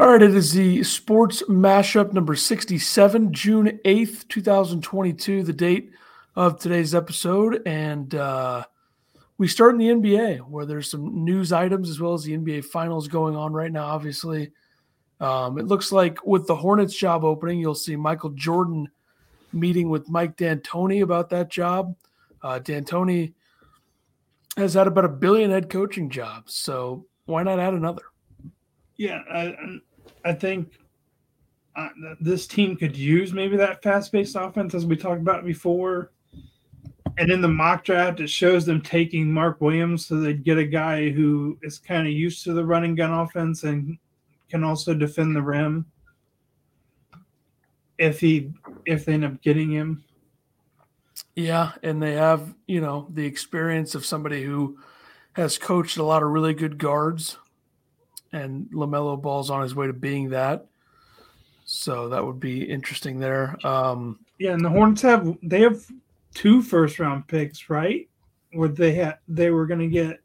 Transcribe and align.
All 0.00 0.12
right, 0.12 0.22
it 0.22 0.34
is 0.34 0.52
the 0.52 0.82
sports 0.82 1.42
mashup 1.42 2.14
number 2.14 2.34
67, 2.34 3.34
June 3.34 3.78
8th, 3.84 4.26
2022, 4.28 5.42
the 5.42 5.52
date 5.52 5.90
of 6.34 6.58
today's 6.58 6.94
episode. 6.94 7.60
And 7.66 8.14
uh, 8.14 8.64
we 9.36 9.46
start 9.46 9.74
in 9.74 9.78
the 9.78 9.88
NBA, 9.88 10.38
where 10.48 10.64
there's 10.64 10.90
some 10.90 11.22
news 11.22 11.52
items 11.52 11.90
as 11.90 12.00
well 12.00 12.14
as 12.14 12.24
the 12.24 12.32
NBA 12.32 12.64
finals 12.64 13.08
going 13.08 13.36
on 13.36 13.52
right 13.52 13.70
now, 13.70 13.84
obviously. 13.88 14.52
Um, 15.20 15.58
it 15.58 15.66
looks 15.66 15.92
like 15.92 16.24
with 16.24 16.46
the 16.46 16.56
Hornets 16.56 16.96
job 16.96 17.22
opening, 17.22 17.60
you'll 17.60 17.74
see 17.74 17.94
Michael 17.94 18.30
Jordan 18.30 18.88
meeting 19.52 19.90
with 19.90 20.08
Mike 20.08 20.34
D'Antoni 20.38 21.02
about 21.02 21.28
that 21.28 21.50
job. 21.50 21.94
Uh, 22.42 22.58
D'Antoni 22.58 23.34
has 24.56 24.72
had 24.72 24.86
about 24.86 25.04
a 25.04 25.10
billion 25.10 25.50
head 25.50 25.68
coaching 25.68 26.08
jobs, 26.08 26.54
so 26.54 27.04
why 27.26 27.42
not 27.42 27.60
add 27.60 27.74
another? 27.74 28.04
Yeah, 29.00 29.22
I, 29.32 29.54
I 30.24 30.32
think 30.32 30.72
uh, 31.76 31.88
this 32.20 32.46
team 32.46 32.76
could 32.76 32.96
use 32.96 33.32
maybe 33.32 33.56
that 33.56 33.82
fast-paced 33.82 34.36
offense 34.36 34.74
as 34.74 34.86
we 34.86 34.96
talked 34.96 35.20
about 35.20 35.44
before. 35.44 36.12
And 37.18 37.30
in 37.30 37.40
the 37.40 37.48
mock 37.48 37.84
draft, 37.84 38.20
it 38.20 38.30
shows 38.30 38.64
them 38.64 38.80
taking 38.80 39.32
Mark 39.32 39.60
Williams 39.60 40.06
so 40.06 40.16
they'd 40.20 40.44
get 40.44 40.58
a 40.58 40.64
guy 40.64 41.10
who 41.10 41.58
is 41.62 41.78
kind 41.78 42.06
of 42.06 42.12
used 42.12 42.44
to 42.44 42.52
the 42.52 42.64
running 42.64 42.94
gun 42.94 43.12
offense 43.12 43.64
and 43.64 43.98
can 44.48 44.64
also 44.64 44.94
defend 44.94 45.34
the 45.34 45.42
rim. 45.42 45.86
If 47.98 48.20
he 48.20 48.52
if 48.86 49.04
they 49.04 49.14
end 49.14 49.24
up 49.24 49.42
getting 49.42 49.70
him. 49.70 50.02
Yeah, 51.36 51.72
and 51.82 52.02
they 52.02 52.14
have, 52.14 52.54
you 52.66 52.80
know, 52.80 53.06
the 53.12 53.26
experience 53.26 53.94
of 53.94 54.06
somebody 54.06 54.42
who 54.42 54.78
has 55.34 55.58
coached 55.58 55.98
a 55.98 56.02
lot 56.02 56.22
of 56.22 56.30
really 56.30 56.54
good 56.54 56.78
guards 56.78 57.36
and 58.32 58.66
LaMelo 58.72 59.20
Ball's 59.20 59.50
on 59.50 59.62
his 59.62 59.74
way 59.74 59.86
to 59.86 59.92
being 59.92 60.30
that. 60.30 60.66
So 61.64 62.08
that 62.08 62.24
would 62.24 62.40
be 62.40 62.64
interesting 62.64 63.18
there. 63.18 63.56
Um, 63.64 64.18
yeah, 64.38 64.52
and 64.52 64.64
the 64.64 64.70
Hornets 64.70 65.02
have 65.02 65.36
they 65.42 65.60
have 65.60 65.84
two 66.34 66.62
first 66.62 66.98
round 66.98 67.28
picks, 67.28 67.70
right? 67.70 68.08
Where 68.52 68.68
they 68.68 68.92
had 68.92 69.18
they 69.28 69.50
were 69.50 69.66
going 69.66 69.80
to 69.80 69.88
get. 69.88 70.20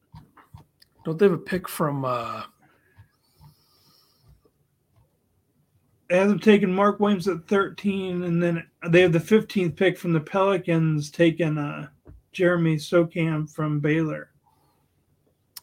Don't 1.03 1.19
they 1.19 1.25
have 1.25 1.33
a 1.33 1.37
pick 1.37 1.67
from? 1.67 2.03
uh 2.05 2.43
They 6.09 6.17
have 6.17 6.39
taken 6.41 6.71
Mark 6.73 6.99
Williams 6.99 7.27
at 7.27 7.47
thirteen, 7.47 8.23
and 8.23 8.41
then 8.41 8.65
they 8.89 9.01
have 9.01 9.11
the 9.11 9.19
fifteenth 9.19 9.75
pick 9.75 9.97
from 9.97 10.13
the 10.13 10.19
Pelicans, 10.19 11.11
taking 11.11 11.57
uh 11.57 11.89
Jeremy 12.31 12.77
Sochan 12.77 13.49
from 13.49 13.79
Baylor. 13.79 14.31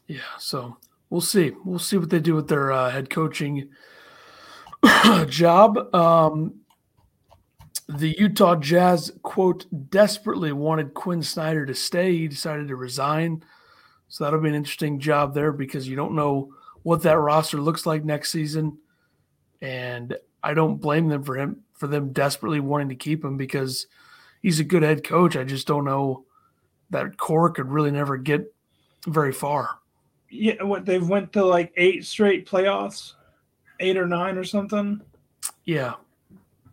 Yeah, 0.06 0.20
so 0.38 0.76
we'll 1.12 1.20
see. 1.20 1.52
We'll 1.62 1.78
see 1.78 1.98
what 1.98 2.08
they 2.08 2.20
do 2.20 2.34
with 2.34 2.48
their 2.48 2.72
uh, 2.72 2.90
head 2.90 3.10
coaching 3.10 3.68
job. 5.28 5.94
Um, 5.94 6.54
the 7.86 8.16
Utah 8.18 8.56
Jazz, 8.56 9.12
quote, 9.22 9.66
desperately 9.90 10.52
wanted 10.52 10.94
Quin 10.94 11.22
Snyder 11.22 11.66
to 11.66 11.74
stay. 11.74 12.16
He 12.16 12.28
decided 12.28 12.68
to 12.68 12.76
resign. 12.76 13.44
So 14.08 14.24
that'll 14.24 14.40
be 14.40 14.48
an 14.48 14.54
interesting 14.54 14.98
job 14.98 15.34
there 15.34 15.52
because 15.52 15.86
you 15.86 15.96
don't 15.96 16.14
know 16.14 16.54
what 16.82 17.02
that 17.02 17.18
roster 17.18 17.60
looks 17.60 17.84
like 17.84 18.04
next 18.04 18.30
season. 18.30 18.78
And 19.60 20.16
I 20.42 20.54
don't 20.54 20.80
blame 20.80 21.08
them 21.08 21.22
for 21.24 21.36
him 21.36 21.62
for 21.74 21.88
them 21.88 22.12
desperately 22.12 22.60
wanting 22.60 22.88
to 22.88 22.94
keep 22.94 23.22
him 23.22 23.36
because 23.36 23.86
he's 24.40 24.60
a 24.60 24.64
good 24.64 24.82
head 24.82 25.04
coach. 25.04 25.36
I 25.36 25.44
just 25.44 25.66
don't 25.66 25.84
know 25.84 26.24
that 26.88 27.18
core 27.18 27.50
could 27.50 27.68
really 27.68 27.90
never 27.90 28.16
get 28.16 28.54
very 29.06 29.32
far 29.32 29.81
yeah, 30.32 30.62
what 30.62 30.86
they've 30.86 31.06
went 31.06 31.32
to 31.34 31.44
like 31.44 31.72
eight 31.76 32.06
straight 32.06 32.48
playoffs, 32.48 33.12
eight 33.80 33.98
or 33.98 34.06
nine 34.06 34.38
or 34.38 34.44
something. 34.44 35.00
Yeah, 35.64 35.94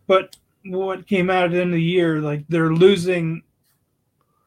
but 0.06 0.36
what 0.64 1.06
came 1.06 1.28
out 1.28 1.44
at 1.44 1.50
the 1.50 1.60
end 1.60 1.70
of 1.70 1.76
the 1.76 1.82
year, 1.82 2.20
like 2.20 2.44
they're 2.48 2.72
losing 2.72 3.42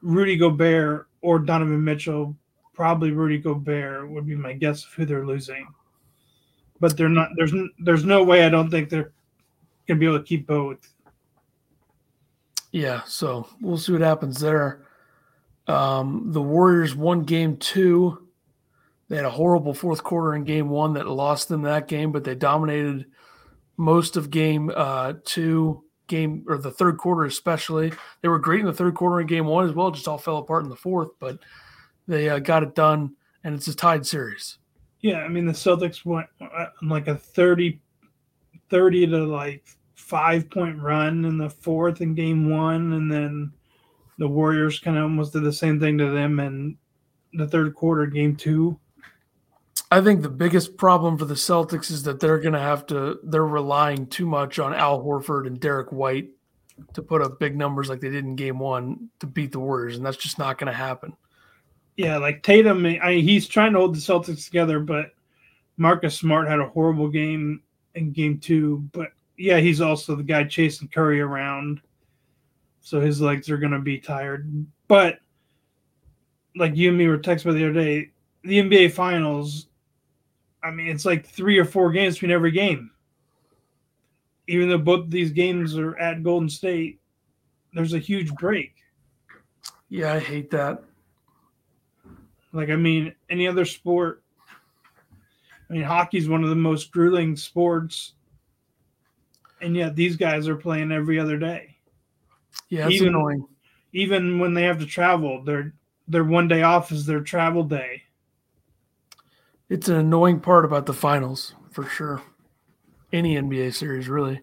Rudy 0.02 0.36
Gobert 0.36 1.08
or 1.22 1.40
Donovan 1.40 1.84
Mitchell. 1.84 2.36
Probably 2.74 3.12
Rudy 3.12 3.38
Gobert 3.38 4.10
would 4.10 4.26
be 4.26 4.36
my 4.36 4.54
guess 4.54 4.84
of 4.84 4.92
who 4.94 5.06
they're 5.06 5.28
losing. 5.28 5.68
But 6.80 6.98
they're 6.98 7.08
not. 7.08 7.30
There's 7.36 7.54
there's 7.80 8.04
no 8.04 8.24
way 8.24 8.44
I 8.46 8.50
don't 8.50 8.72
think 8.72 8.90
they're 8.90 9.14
gonna 9.88 10.00
be 10.00 10.08
able 10.08 10.18
to 10.18 10.26
keep 10.26 10.48
both. 10.48 10.80
Yeah, 12.72 13.04
so 13.06 13.48
we'll 13.62 13.78
see 13.78 13.92
what 13.92 14.02
happens 14.02 14.40
there. 14.40 14.88
Um, 15.68 16.32
the 16.32 16.42
Warriors 16.42 16.96
won 16.96 17.22
game 17.22 17.58
two 17.58 18.23
they 19.10 19.16
had 19.18 19.26
a 19.26 19.30
horrible 19.30 19.74
fourth 19.74 20.04
quarter 20.04 20.36
in 20.36 20.44
game 20.44 20.70
one 20.70 20.94
that 20.94 21.08
lost 21.08 21.50
them 21.50 21.64
that 21.64 21.88
game, 21.88 22.12
but 22.12 22.24
they 22.24 22.36
dominated 22.36 23.06
most 23.78 24.18
of 24.18 24.30
game 24.30 24.72
uh, 24.76 25.14
two, 25.26 25.84
game 26.08 26.46
or 26.48 26.58
the 26.58 26.72
third 26.72 26.98
quarter 26.98 27.26
especially. 27.26 27.92
They 28.22 28.28
were 28.28 28.40
great 28.40 28.62
in 28.62 28.66
the 28.66 28.74
third 28.74 28.96
quarter 28.96 29.22
in 29.22 29.28
game 29.28 29.46
one 29.46 29.68
as 29.68 29.74
well. 29.74 29.92
Just 29.92 30.08
all 30.08 30.18
fell 30.18 30.38
apart 30.38 30.64
in 30.64 30.70
the 30.70 30.76
fourth, 30.76 31.10
but 31.20 31.40
they 32.08 32.30
uh, 32.30 32.40
got 32.40 32.64
it 32.64 32.76
done, 32.76 33.16
and 33.44 33.56
it's 33.56 33.68
a 33.68 33.76
tied 33.76 34.06
series. 34.06 34.58
Yeah, 35.02 35.20
I 35.20 35.28
mean 35.28 35.46
the 35.46 35.54
Celtics 35.54 36.06
went 36.06 36.28
uh, 36.40 36.68
like 36.82 37.08
a 37.08 37.16
30, 37.16 37.80
30 38.70 39.08
to 39.08 39.18
like 39.26 39.66
five 39.96 40.50
point 40.50 40.80
run 40.80 41.26
in 41.26 41.38
the 41.38 41.50
fourth 41.50 42.02
in 42.02 42.16
game 42.16 42.50
one, 42.50 42.94
and 42.94 43.12
then 43.12 43.52
the 44.18 44.28
Warriors 44.28 44.80
kind 44.80 44.98
of 44.98 45.04
almost 45.04 45.34
did 45.34 45.44
the 45.44 45.52
same 45.52 45.80
thing 45.80 45.98
to 45.98 46.10
them 46.10 46.40
in 46.40 46.78
the 47.34 47.48
third 47.48 47.74
quarter, 47.76 48.06
game 48.06 48.36
two. 48.36 48.80
I 49.94 50.02
think 50.02 50.24
the 50.24 50.30
biggest 50.30 50.76
problem 50.76 51.20
for 51.20 51.26
the 51.26 51.36
Celtics 51.36 51.92
is 51.92 52.02
that 52.02 52.20
they're 52.20 52.40
going 52.40 52.54
to 52.54 52.60
have 52.60 52.88
to, 52.88 53.20
they're 53.22 53.46
relying 53.46 54.08
too 54.08 54.26
much 54.26 54.58
on 54.58 54.74
Al 54.74 55.00
Horford 55.04 55.46
and 55.46 55.60
Derrick 55.60 55.92
White 55.92 56.32
to 56.94 57.04
put 57.04 57.22
up 57.22 57.40
big 57.40 57.56
numbers 57.56 57.90
like 57.90 58.00
they 58.00 58.10
did 58.10 58.26
in 58.26 58.36
game 58.36 58.58
one 58.58 59.12
to 59.20 59.28
beat 59.28 59.52
the 59.52 59.60
Warriors. 59.60 59.96
And 59.96 60.04
that's 60.04 60.18
just 60.18 60.40
not 60.40 60.58
going 60.58 60.72
to 60.72 60.76
happen. 60.76 61.14
Yeah, 61.96 62.18
like 62.18 62.42
Tatum, 62.42 62.84
I 62.88 63.14
he's 63.22 63.48
trying 63.48 63.74
to 63.74 63.78
hold 63.78 63.94
the 63.94 64.00
Celtics 64.00 64.46
together, 64.46 64.80
but 64.80 65.12
Marcus 65.78 66.18
Smart 66.18 66.48
had 66.48 66.60
a 66.60 66.70
horrible 66.70 67.08
game 67.08 67.62
in 67.94 68.12
game 68.12 68.40
two. 68.40 68.90
But 68.94 69.10
yeah, 69.38 69.60
he's 69.60 69.80
also 69.80 70.16
the 70.16 70.24
guy 70.24 70.44
chasing 70.46 70.88
Curry 70.88 71.22
around. 71.22 71.82
So 72.82 73.00
his 73.00 73.22
legs 73.22 73.48
are 73.52 73.60
going 73.60 73.74
to 73.74 73.80
be 73.80 74.00
tired. 74.00 74.66
But 74.88 75.20
like 76.56 76.76
you 76.76 76.90
and 76.90 76.98
me 76.98 77.08
were 77.08 77.20
texting 77.20 77.54
the 77.54 77.70
other 77.70 77.74
day, 77.74 78.10
the 78.44 78.58
NBA 78.58 78.94
Finals, 78.94 79.68
I 80.64 80.72
mean, 80.72 80.88
it's 80.88 81.06
like 81.06 81.28
three 81.28 81.60
or 81.60 81.66
four 81.66 81.92
games 81.92 82.16
between 82.16 82.32
every 82.32 82.52
game. 82.52 82.92
Even 84.48 84.70
though 84.70 84.78
both 84.78 85.10
these 85.10 85.32
games 85.32 85.78
are 85.78 85.98
at 85.98 86.24
Golden 86.24 86.50
State, 86.50 87.00
there's 87.74 87.94
a 87.94 88.00
huge 88.00 88.34
break. 88.36 88.76
Yeah, 89.90 90.14
I 90.14 90.20
hate 90.20 90.50
that. 90.52 90.84
Like, 92.54 92.70
I 92.70 92.76
mean, 92.76 93.14
any 93.30 93.48
other 93.48 93.66
sport, 93.66 94.24
I 95.70 95.74
mean, 95.74 95.84
hockey's 95.84 96.30
one 96.30 96.44
of 96.44 96.50
the 96.50 96.56
most 96.56 96.92
grueling 96.92 97.36
sports, 97.36 98.14
and 99.62 99.76
yet 99.76 99.96
these 99.96 100.16
guys 100.16 100.48
are 100.48 100.56
playing 100.56 100.92
every 100.92 101.20
other 101.20 101.38
day. 101.38 101.78
Yeah, 102.70 102.86
it's 102.86 102.96
even, 102.96 103.10
annoying. 103.10 103.48
Even 103.92 104.40
when 104.40 104.54
they 104.54 104.64
have 104.64 104.80
to 104.80 104.86
travel, 104.86 105.44
their 105.44 105.74
their 106.08 106.24
one 106.24 106.48
day 106.48 106.64
off 106.64 106.92
is 106.92 107.06
their 107.06 107.22
travel 107.22 107.64
day 107.64 108.04
it's 109.74 109.90
an 109.90 109.96
annoying 109.96 110.40
part 110.40 110.66
about 110.66 110.86
the 110.86 110.94
finals 110.94 111.56
for 111.72 111.84
sure. 111.86 112.22
Any 113.12 113.38
NBA 113.38 113.74
series, 113.74 114.08
really. 114.08 114.40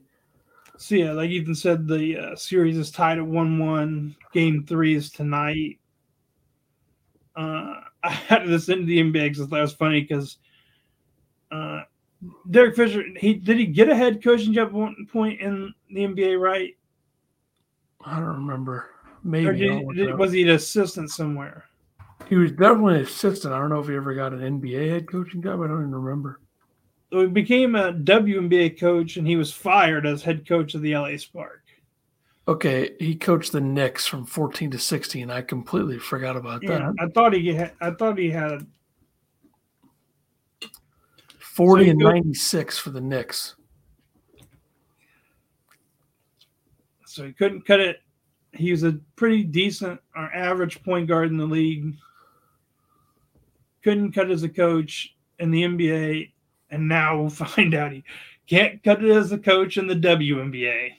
So 0.76 0.96
yeah, 0.96 1.12
like 1.12 1.30
Ethan 1.30 1.54
said, 1.54 1.86
the 1.86 2.18
uh, 2.18 2.36
series 2.36 2.76
is 2.76 2.91
tied 2.91 3.18
at 3.18 3.26
one-one. 3.26 4.16
Game 4.32 4.66
three 4.66 4.96
is 4.96 5.12
tonight. 5.12 5.78
Uh, 7.36 7.74
I 8.02 8.10
had 8.10 8.48
this 8.48 8.69
into 8.69 8.86
the 8.86 8.98
NBA 8.98 9.12
because 9.12 9.48
that 9.48 9.60
was 9.60 9.72
funny 9.72 10.00
because 10.00 10.38
uh, 11.52 11.82
Derek 12.50 12.74
Fisher, 12.74 13.04
he 13.16 13.34
did 13.34 13.56
he 13.56 13.66
get 13.66 13.88
a 13.88 13.94
head 13.94 14.25
coaching 14.25 14.52
job 14.52 14.69
at 14.69 14.75
one 14.75 15.06
point 15.12 15.40
in 15.40 15.72
the 15.90 16.00
NBA, 16.00 16.40
right? 16.40 16.76
I 18.05 18.16
don't 18.16 18.26
remember. 18.26 18.90
Maybe 19.22 19.58
did, 19.58 19.88
did, 19.94 20.19
was 20.19 20.32
he 20.32 20.43
an 20.43 20.50
assistant 20.50 21.10
somewhere? 21.10 21.69
He 22.31 22.37
was 22.37 22.53
definitely 22.53 22.94
an 22.94 23.00
assistant. 23.00 23.53
I 23.53 23.59
don't 23.59 23.71
know 23.71 23.81
if 23.81 23.88
he 23.88 23.97
ever 23.97 24.15
got 24.15 24.32
an 24.32 24.61
NBA 24.61 24.88
head 24.88 25.11
coaching 25.11 25.43
job. 25.43 25.61
I 25.62 25.67
don't 25.67 25.81
even 25.81 25.93
remember. 25.93 26.41
So 27.12 27.23
he 27.23 27.27
became 27.27 27.75
a 27.75 27.93
WNBA 27.93 28.79
coach, 28.79 29.17
and 29.17 29.27
he 29.27 29.35
was 29.35 29.53
fired 29.53 30.06
as 30.06 30.23
head 30.23 30.47
coach 30.47 30.77
of 30.77 30.82
the 30.82 30.94
LA 30.94 31.17
Spark. 31.17 31.65
Okay, 32.47 32.93
he 33.00 33.17
coached 33.17 33.50
the 33.50 33.61
Knicks 33.61 34.06
from 34.06 34.25
14 34.25 34.71
to 34.71 34.79
16. 34.79 35.29
I 35.29 35.43
completely 35.43 35.99
forgot 35.99 36.37
about 36.37 36.62
yeah, 36.62 36.79
that. 36.79 36.94
I 37.00 37.09
thought 37.09 37.32
he 37.32 37.53
had. 37.53 37.73
I 37.81 37.91
thought 37.91 38.17
he 38.17 38.31
had 38.31 38.65
40 41.41 41.85
so 41.85 41.91
and 41.91 41.99
96 41.99 42.79
for 42.79 42.91
the 42.91 43.00
Knicks. 43.00 43.56
So 47.06 47.25
he 47.25 47.32
couldn't 47.32 47.67
cut 47.67 47.81
it. 47.81 47.97
He 48.53 48.71
was 48.71 48.85
a 48.85 49.00
pretty 49.17 49.43
decent 49.43 50.00
or 50.15 50.32
average 50.32 50.81
point 50.85 51.09
guard 51.09 51.31
in 51.31 51.37
the 51.37 51.44
league 51.44 51.93
couldn't 53.82 54.12
cut 54.12 54.31
as 54.31 54.43
a 54.43 54.49
coach 54.49 55.15
in 55.38 55.50
the 55.50 55.62
NBA, 55.62 56.32
and 56.71 56.88
now 56.88 57.21
we'll 57.21 57.31
find 57.31 57.75
out 57.75 57.93
he 57.93 58.05
can't 58.47 58.82
cut 58.82 59.05
it 59.05 59.11
as 59.11 59.32
a 59.32 59.38
coach 59.38 59.77
in 59.77 59.87
the 59.87 59.94
WNBA. 59.94 60.91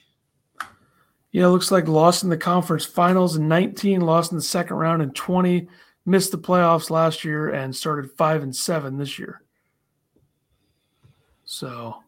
Yeah, 1.31 1.45
it 1.45 1.50
looks 1.50 1.72
like 1.72 1.88
lost 1.88 2.24
in 2.24 2.30
the 2.30 2.38
conference 2.38 2.86
finals 2.86 3.38
in 3.38 3.48
19, 3.48 4.01
lost 4.01 4.31
in 4.31 4.38
the 4.38 4.44
second 4.44 4.75
round 4.75 5.01
in 5.01 5.12
20, 5.12 5.68
missed 6.06 6.31
the 6.31 6.38
playoffs 6.38 6.89
last 6.89 7.24
year, 7.24 7.50
and 7.50 7.75
started 7.75 8.12
five 8.18 8.44
and 8.44 8.56
seven 8.56 8.98
this 8.98 9.18
year. 9.18 9.42
So 11.45 12.04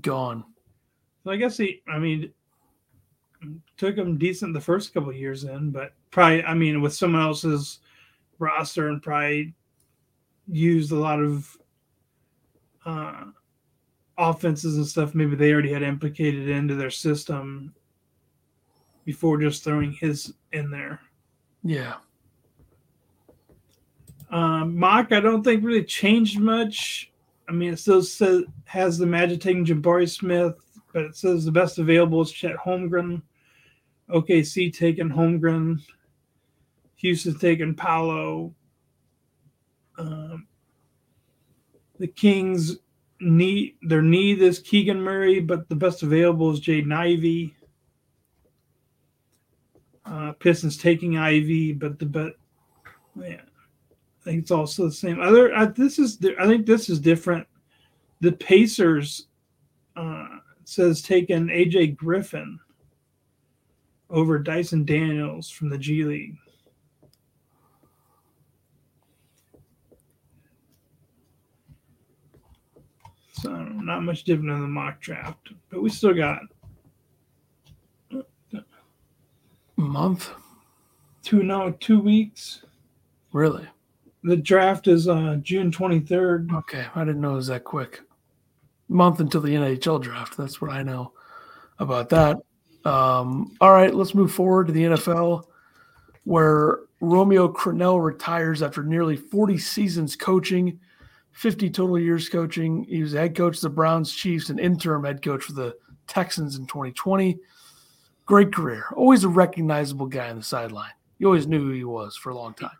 gone. 0.00 0.44
So 1.24 1.30
I 1.30 1.36
guess 1.36 1.56
he, 1.56 1.82
I 1.86 1.98
mean, 1.98 2.32
took 3.76 3.96
him 3.96 4.18
decent 4.18 4.54
the 4.54 4.60
first 4.60 4.92
couple 4.92 5.12
years 5.12 5.44
in, 5.44 5.70
but 5.70 5.92
probably, 6.10 6.44
I 6.44 6.54
mean, 6.54 6.80
with 6.80 6.94
someone 6.94 7.22
else's 7.22 7.78
roster 8.38 8.88
and 8.88 9.02
probably 9.02 9.54
used 10.48 10.92
a 10.92 10.96
lot 10.96 11.20
of 11.20 11.56
uh, 12.84 13.24
offenses 14.18 14.76
and 14.76 14.86
stuff 14.86 15.14
maybe 15.14 15.36
they 15.36 15.52
already 15.52 15.72
had 15.72 15.82
implicated 15.82 16.48
into 16.48 16.74
their 16.74 16.90
system 16.90 17.74
before 19.04 19.38
just 19.38 19.64
throwing 19.64 19.92
his 19.92 20.34
in 20.52 20.70
there. 20.70 21.00
Yeah. 21.62 21.94
Um, 24.30 24.78
Mock, 24.78 25.12
I 25.12 25.20
don't 25.20 25.42
think 25.42 25.64
really 25.64 25.84
changed 25.84 26.40
much. 26.40 27.12
I 27.48 27.52
mean, 27.52 27.72
it 27.72 27.78
still 27.78 28.02
says 28.02 28.44
has 28.64 28.96
the 28.96 29.06
Magic 29.06 29.40
taking 29.40 29.66
Jabari 29.66 30.08
Smith, 30.08 30.54
but 30.92 31.04
it 31.04 31.16
says 31.16 31.44
the 31.44 31.52
best 31.52 31.78
available 31.78 32.22
is 32.22 32.32
Chet 32.32 32.56
Holmgren. 32.56 33.22
OKC 34.08 34.72
taking 34.72 35.08
Holmgren. 35.08 35.80
Houston 37.02 37.38
taking 37.38 37.74
Paolo. 37.74 38.54
Um, 39.98 40.46
the 41.98 42.06
Kings 42.06 42.78
need 43.20 43.76
their 43.82 44.02
need 44.02 44.40
is 44.40 44.58
Keegan 44.58 45.00
Murray, 45.00 45.40
but 45.40 45.68
the 45.68 45.76
best 45.76 46.02
available 46.02 46.50
is 46.52 46.60
Jaden 46.60 46.94
Ivey. 46.94 47.54
Uh, 50.04 50.32
Pistons 50.32 50.76
taking 50.76 51.18
Ivey, 51.18 51.72
but 51.72 51.98
the 51.98 52.06
but 52.06 52.34
yeah, 53.16 53.42
I 53.42 54.24
think 54.24 54.40
it's 54.40 54.50
also 54.50 54.86
the 54.86 54.92
same. 54.92 55.20
Other 55.20 55.54
uh, 55.54 55.66
this 55.66 55.98
is 55.98 56.18
I 56.40 56.46
think 56.46 56.66
this 56.66 56.88
is 56.88 56.98
different. 56.98 57.46
The 58.20 58.32
Pacers 58.32 59.26
uh, 59.96 60.26
says 60.64 61.02
taking 61.02 61.46
AJ 61.46 61.96
Griffin 61.96 62.58
over 64.08 64.38
Dyson 64.38 64.84
Daniels 64.84 65.50
from 65.50 65.68
the 65.68 65.78
G 65.78 66.04
League. 66.04 66.36
So 73.42 73.50
not 73.50 74.04
much 74.04 74.24
different 74.24 74.50
than 74.50 74.60
the 74.60 74.68
mock 74.68 75.00
draft, 75.00 75.50
but 75.70 75.82
we 75.82 75.90
still 75.90 76.14
got 76.14 76.42
month, 79.76 80.30
two 81.22 81.42
no 81.42 81.72
two 81.72 82.00
weeks. 82.00 82.62
Really? 83.32 83.66
The 84.22 84.36
draft 84.36 84.86
is 84.86 85.08
uh, 85.08 85.38
June 85.42 85.72
twenty 85.72 85.98
third. 85.98 86.50
Okay, 86.52 86.86
I 86.94 87.04
didn't 87.04 87.20
know 87.20 87.32
it 87.32 87.36
was 87.36 87.46
that 87.48 87.64
quick. 87.64 88.00
Month 88.88 89.20
until 89.20 89.40
the 89.40 89.54
NHL 89.54 90.00
draft. 90.00 90.36
That's 90.36 90.60
what 90.60 90.70
I 90.70 90.82
know 90.82 91.12
about 91.78 92.10
that. 92.10 92.36
Um, 92.84 93.56
all 93.60 93.72
right, 93.72 93.94
let's 93.94 94.14
move 94.14 94.32
forward 94.32 94.68
to 94.68 94.72
the 94.72 94.84
NFL, 94.84 95.44
where 96.24 96.80
Romeo 97.00 97.52
Crennel 97.52 98.02
retires 98.02 98.62
after 98.62 98.82
nearly 98.82 99.16
40 99.16 99.58
seasons 99.58 100.14
coaching. 100.14 100.78
50 101.32 101.70
total 101.70 101.98
years 101.98 102.28
coaching. 102.28 102.84
He 102.84 103.02
was 103.02 103.12
head 103.12 103.34
coach 103.34 103.56
of 103.56 103.62
the 103.62 103.70
Browns, 103.70 104.12
Chiefs, 104.14 104.50
and 104.50 104.60
interim 104.60 105.04
head 105.04 105.22
coach 105.22 105.44
for 105.44 105.52
the 105.52 105.76
Texans 106.06 106.56
in 106.56 106.66
2020. 106.66 107.38
Great 108.26 108.52
career. 108.52 108.84
Always 108.94 109.24
a 109.24 109.28
recognizable 109.28 110.06
guy 110.06 110.30
on 110.30 110.36
the 110.36 110.42
sideline. 110.42 110.92
You 111.18 111.26
always 111.26 111.46
knew 111.46 111.60
who 111.60 111.72
he 111.72 111.84
was 111.84 112.16
for 112.16 112.30
a 112.30 112.34
long 112.34 112.54
time. 112.54 112.70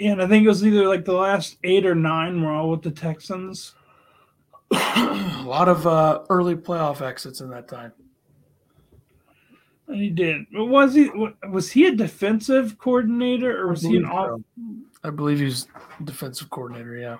And 0.00 0.22
I 0.22 0.28
think 0.28 0.44
it 0.44 0.48
was 0.48 0.64
either 0.64 0.86
like 0.86 1.04
the 1.04 1.12
last 1.12 1.56
eight 1.64 1.84
or 1.84 1.94
nine 1.94 2.42
were 2.42 2.52
all 2.52 2.70
with 2.70 2.82
the 2.82 2.90
Texans. 2.90 3.74
a 4.70 5.42
lot 5.44 5.68
of 5.68 5.86
uh, 5.86 6.22
early 6.30 6.54
playoff 6.54 7.00
exits 7.00 7.40
in 7.40 7.50
that 7.50 7.68
time. 7.68 7.92
And 9.88 10.00
he 10.00 10.10
did. 10.10 10.44
Was 10.52 10.94
he 10.94 11.10
was 11.50 11.72
he 11.72 11.86
a 11.86 11.94
defensive 11.94 12.78
coordinator 12.78 13.58
or 13.58 13.68
was 13.68 13.82
he 13.82 13.96
an 13.96 14.04
so. 14.04 14.10
off? 14.10 14.40
I 15.02 15.10
believe 15.10 15.38
he 15.38 15.46
was 15.46 15.66
defensive 16.04 16.50
coordinator. 16.50 16.96
Yeah. 16.96 17.16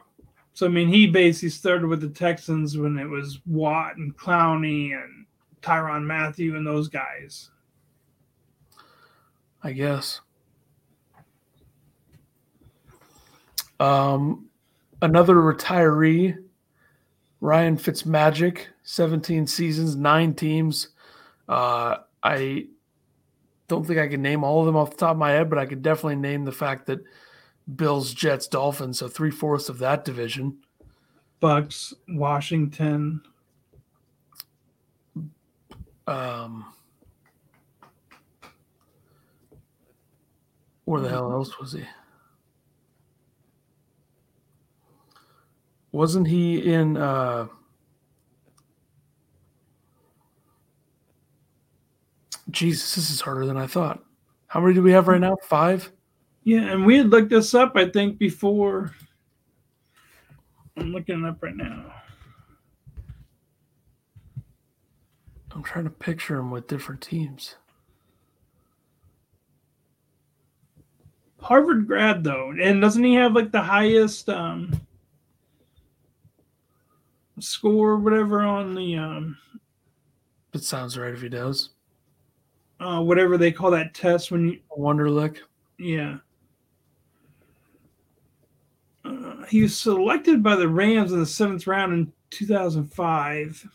So 0.59 0.67
I 0.67 0.71
mean, 0.71 0.89
he 0.89 1.07
basically 1.07 1.51
started 1.51 1.87
with 1.87 2.01
the 2.01 2.09
Texans 2.09 2.77
when 2.77 2.99
it 2.99 3.05
was 3.05 3.39
Watt 3.47 3.97
and 3.97 4.17
Clowney 4.17 4.93
and 4.93 5.25
Tyrann 5.63 6.05
Mathieu 6.05 6.57
and 6.57 6.67
those 6.67 6.89
guys. 6.89 7.51
I 9.63 9.71
guess. 9.71 10.21
Um, 13.79 14.49
another 15.01 15.37
retiree, 15.37 16.37
Ryan 17.41 17.77
Fitzmagic, 17.77 18.63
17 18.83 19.47
seasons, 19.47 19.95
nine 19.95 20.35
teams. 20.35 20.89
Uh, 21.49 21.99
I 22.25 22.67
don't 23.69 23.87
think 23.87 24.01
I 24.01 24.09
can 24.09 24.23
name 24.23 24.43
all 24.43 24.59
of 24.59 24.67
them 24.67 24.75
off 24.75 24.91
the 24.91 24.97
top 24.97 25.13
of 25.13 25.19
my 25.19 25.31
head, 25.31 25.51
but 25.51 25.61
I 25.61 25.67
could 25.67 25.83
definitely 25.83 26.17
name 26.17 26.45
the 26.45 26.51
fact 26.51 26.87
that 26.87 26.99
Bills, 27.77 28.15
Jets, 28.15 28.47
Dolphins, 28.47 28.99
so 28.99 29.09
three 29.09 29.31
fourths 29.31 29.69
of 29.69 29.79
that 29.79 30.05
division. 30.05 30.59
Bucs, 31.43 31.93
Washington. 32.09 33.21
Um, 36.07 36.73
where 40.85 41.03
the 41.03 41.11
hell 41.11 41.31
else 41.31 41.59
was 41.59 41.73
he? 41.73 41.85
Wasn't 45.93 46.27
he 46.27 46.73
in? 46.73 46.97
Uh, 46.97 47.49
Jesus, 52.51 52.95
this 52.95 53.11
is 53.11 53.21
harder 53.21 53.45
than 53.45 53.59
I 53.59 53.67
thought. 53.67 54.03
How 54.47 54.61
many 54.61 54.73
do 54.75 54.83
we 54.83 54.93
have 54.93 55.09
right 55.09 55.21
now? 55.21 55.37
Five. 55.43 55.93
Yeah, 56.49 56.73
and 56.73 56.87
we 56.87 56.97
had 56.97 57.11
looked 57.11 57.29
this 57.29 57.55
up, 57.55 57.73
I 57.75 57.91
think, 57.91 58.17
before. 58.17 58.95
I'm 60.79 60.93
looking 60.93 61.23
it 61.23 61.29
up 61.29 61.43
right 61.43 61.55
now. 61.55 61.93
I'm 65.51 65.63
trying 65.63 65.85
to 65.85 65.91
picture 65.91 66.39
him 66.39 66.51
with 66.51 66.67
different 66.67 67.03
teams. 67.03 67.57
Harvard 71.39 71.87
grad 71.87 72.25
though, 72.25 72.55
and 72.59 72.81
doesn't 72.81 73.05
he 73.05 73.13
have 73.17 73.35
like 73.35 73.53
the 73.53 73.61
highest 73.61 74.31
um, 74.31 74.73
score, 77.41 77.91
or 77.91 77.99
whatever, 77.99 78.41
on 78.41 78.75
the? 78.75 78.97
Um, 78.97 79.37
it 80.55 80.65
sounds 80.65 80.97
right 80.97 81.13
if 81.13 81.21
he 81.21 81.29
does. 81.29 81.75
Uh, 82.81 83.03
whatever 83.03 83.37
they 83.37 83.53
call 83.53 83.71
that 83.73 83.93
test 83.93 84.31
when 84.31 84.49
you 84.49 84.61
Wonderlic. 84.75 85.41
Yeah. 85.79 86.17
Uh, 89.09 89.38
he 89.49 89.63
was 89.63 89.77
selected 89.77 90.43
by 90.43 90.57
the 90.57 90.69
Rams 90.69 91.13
in 91.13 91.21
the 91.21 91.27
seventh 91.27 91.67
round 91.67 91.93
in 91.93 92.13
2005. 92.31 93.67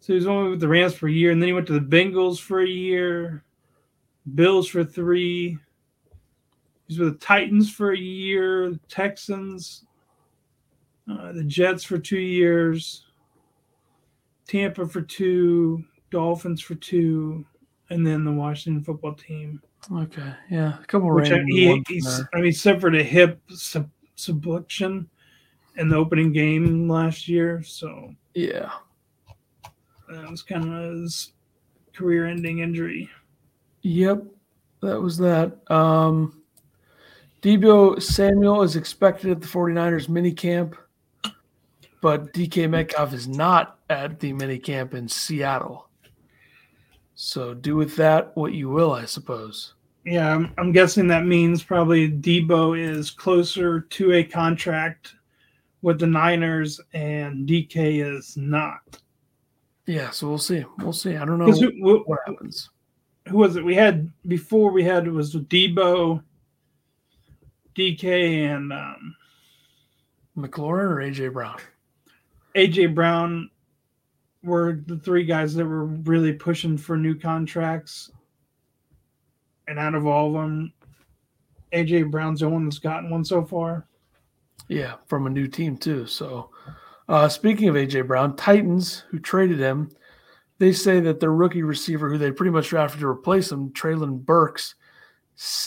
So 0.00 0.06
he 0.06 0.14
was 0.14 0.26
only 0.26 0.50
with 0.50 0.60
the 0.60 0.68
Rams 0.68 0.94
for 0.94 1.08
a 1.08 1.12
year, 1.12 1.30
and 1.30 1.40
then 1.40 1.48
he 1.48 1.52
went 1.52 1.66
to 1.68 1.78
the 1.78 1.80
Bengals 1.80 2.40
for 2.40 2.60
a 2.60 2.66
year, 2.66 3.44
Bills 4.34 4.68
for 4.68 4.84
three. 4.84 5.58
He's 6.88 6.98
with 6.98 7.12
the 7.12 7.18
Titans 7.24 7.70
for 7.70 7.92
a 7.92 7.98
year, 7.98 8.74
Texans, 8.88 9.84
uh, 11.10 11.32
the 11.32 11.44
Jets 11.44 11.84
for 11.84 11.98
two 11.98 12.18
years, 12.18 13.06
Tampa 14.48 14.88
for 14.88 15.02
two, 15.02 15.84
Dolphins 16.10 16.60
for 16.60 16.74
two, 16.74 17.44
and 17.90 18.04
then 18.04 18.24
the 18.24 18.32
Washington 18.32 18.82
football 18.82 19.14
team. 19.14 19.62
Okay, 19.90 20.34
yeah, 20.50 20.78
a 20.78 20.84
couple 20.86 21.12
Which 21.14 21.32
I, 21.32 21.42
he, 21.46 21.82
he's, 21.88 22.20
I 22.32 22.36
mean, 22.36 22.44
he 22.46 22.52
suffered 22.52 22.94
a 22.94 23.02
hip 23.02 23.40
sub, 23.48 23.90
subluxation 24.16 25.06
in 25.76 25.88
the 25.88 25.96
opening 25.96 26.32
game 26.32 26.88
last 26.88 27.28
year, 27.28 27.62
so 27.62 28.14
yeah, 28.34 28.70
that 30.08 30.30
was 30.30 30.42
kind 30.42 30.72
of 30.72 30.92
his 30.92 31.32
career-ending 31.94 32.58
injury. 32.58 33.08
Yep, 33.82 34.24
that 34.82 35.00
was 35.00 35.16
that. 35.18 35.58
Um, 35.70 36.42
Deebo 37.42 38.02
Samuel 38.02 38.62
is 38.62 38.76
expected 38.76 39.30
at 39.30 39.40
the 39.40 39.46
49ers 39.46 40.08
mini 40.08 40.32
camp, 40.32 40.76
but 42.02 42.32
DK 42.34 42.68
Metcalf 42.68 43.14
is 43.14 43.26
not 43.26 43.78
at 43.88 44.20
the 44.20 44.32
mini 44.34 44.58
camp 44.58 44.94
in 44.94 45.08
Seattle. 45.08 45.89
So 47.22 47.52
do 47.52 47.76
with 47.76 47.96
that 47.96 48.34
what 48.34 48.54
you 48.54 48.70
will, 48.70 48.92
I 48.92 49.04
suppose. 49.04 49.74
Yeah, 50.06 50.34
I'm, 50.34 50.54
I'm 50.56 50.72
guessing 50.72 51.06
that 51.08 51.26
means 51.26 51.62
probably 51.62 52.10
Deebo 52.10 52.80
is 52.80 53.10
closer 53.10 53.82
to 53.82 54.12
a 54.14 54.24
contract 54.24 55.16
with 55.82 56.00
the 56.00 56.06
Niners, 56.06 56.80
and 56.94 57.46
DK 57.46 58.16
is 58.16 58.38
not. 58.38 58.98
Yeah, 59.84 60.08
so 60.08 60.28
we'll 60.28 60.38
see. 60.38 60.64
We'll 60.78 60.94
see. 60.94 61.18
I 61.18 61.26
don't 61.26 61.38
know 61.38 61.52
who, 61.52 61.70
who, 61.82 61.98
what 62.06 62.20
happens. 62.26 62.70
who 63.28 63.36
was 63.36 63.56
it? 63.56 63.64
We 63.66 63.74
had 63.74 64.10
before 64.26 64.72
we 64.72 64.82
had 64.82 65.06
it 65.06 65.10
was 65.10 65.34
Deebo, 65.34 66.22
DK, 67.76 68.46
and 68.46 68.72
um, 68.72 69.14
McLaurin 70.38 70.90
or 70.90 70.96
AJ 70.96 71.34
Brown? 71.34 71.58
AJ 72.56 72.94
Brown 72.94 73.50
were 74.42 74.82
the 74.86 74.98
three 74.98 75.24
guys 75.24 75.54
that 75.54 75.66
were 75.66 75.86
really 75.86 76.32
pushing 76.32 76.78
for 76.78 76.96
new 76.96 77.14
contracts. 77.14 78.10
And 79.68 79.78
out 79.78 79.94
of 79.94 80.06
all 80.06 80.28
of 80.28 80.42
them, 80.42 80.72
AJ 81.72 82.10
Brown's 82.10 82.40
the 82.40 82.48
one 82.48 82.64
that's 82.64 82.78
gotten 82.78 83.10
one 83.10 83.24
so 83.24 83.44
far. 83.44 83.86
Yeah, 84.68 84.94
from 85.06 85.26
a 85.26 85.30
new 85.30 85.46
team 85.46 85.76
too. 85.76 86.06
So, 86.06 86.50
uh, 87.08 87.28
speaking 87.28 87.68
of 87.68 87.74
AJ 87.74 88.06
Brown, 88.06 88.36
Titans 88.36 89.04
who 89.10 89.18
traded 89.18 89.58
him, 89.58 89.90
they 90.58 90.72
say 90.72 91.00
that 91.00 91.20
their 91.20 91.32
rookie 91.32 91.62
receiver, 91.62 92.10
who 92.10 92.18
they 92.18 92.30
pretty 92.30 92.50
much 92.50 92.68
drafted 92.68 93.00
to 93.00 93.08
replace 93.08 93.50
him, 93.50 93.70
Treylon 93.70 94.24
Burks, 94.24 94.74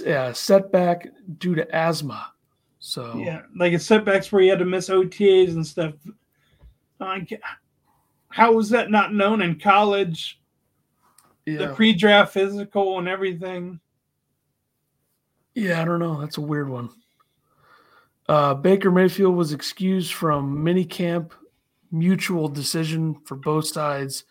uh, 0.07 0.33
setback 0.33 1.07
due 1.37 1.55
to 1.55 1.75
asthma. 1.75 2.31
So 2.79 3.15
Yeah, 3.17 3.41
like 3.55 3.73
it's 3.73 3.85
setbacks 3.85 4.31
where 4.31 4.41
you 4.41 4.49
had 4.49 4.59
to 4.59 4.65
miss 4.65 4.89
OTAs 4.89 5.55
and 5.55 5.65
stuff. 5.65 5.93
Like, 6.99 7.41
how 8.33 8.51
was 8.51 8.69
that 8.71 8.89
not 8.89 9.13
known 9.13 9.43
in 9.43 9.59
college? 9.59 10.39
yeah, 11.45 11.57
The 11.67 11.73
pre-draft 11.75 12.33
physical 12.33 12.97
and 12.97 13.07
everything. 13.07 13.79
yeah, 15.53 15.79
I 15.81 15.85
don't 15.85 15.99
know. 15.99 16.19
That's 16.19 16.37
a 16.37 16.41
weird 16.41 16.67
one. 16.67 16.89
Uh, 18.27 18.55
Baker 18.55 18.89
Mayfield 18.89 19.35
was 19.35 19.53
excused 19.53 20.13
from 20.13 20.57
minicamp, 20.65 21.31
mutual 21.91 22.47
decision 22.47 23.15
for 23.25 23.35
both 23.35 23.67
sides. 23.67 24.23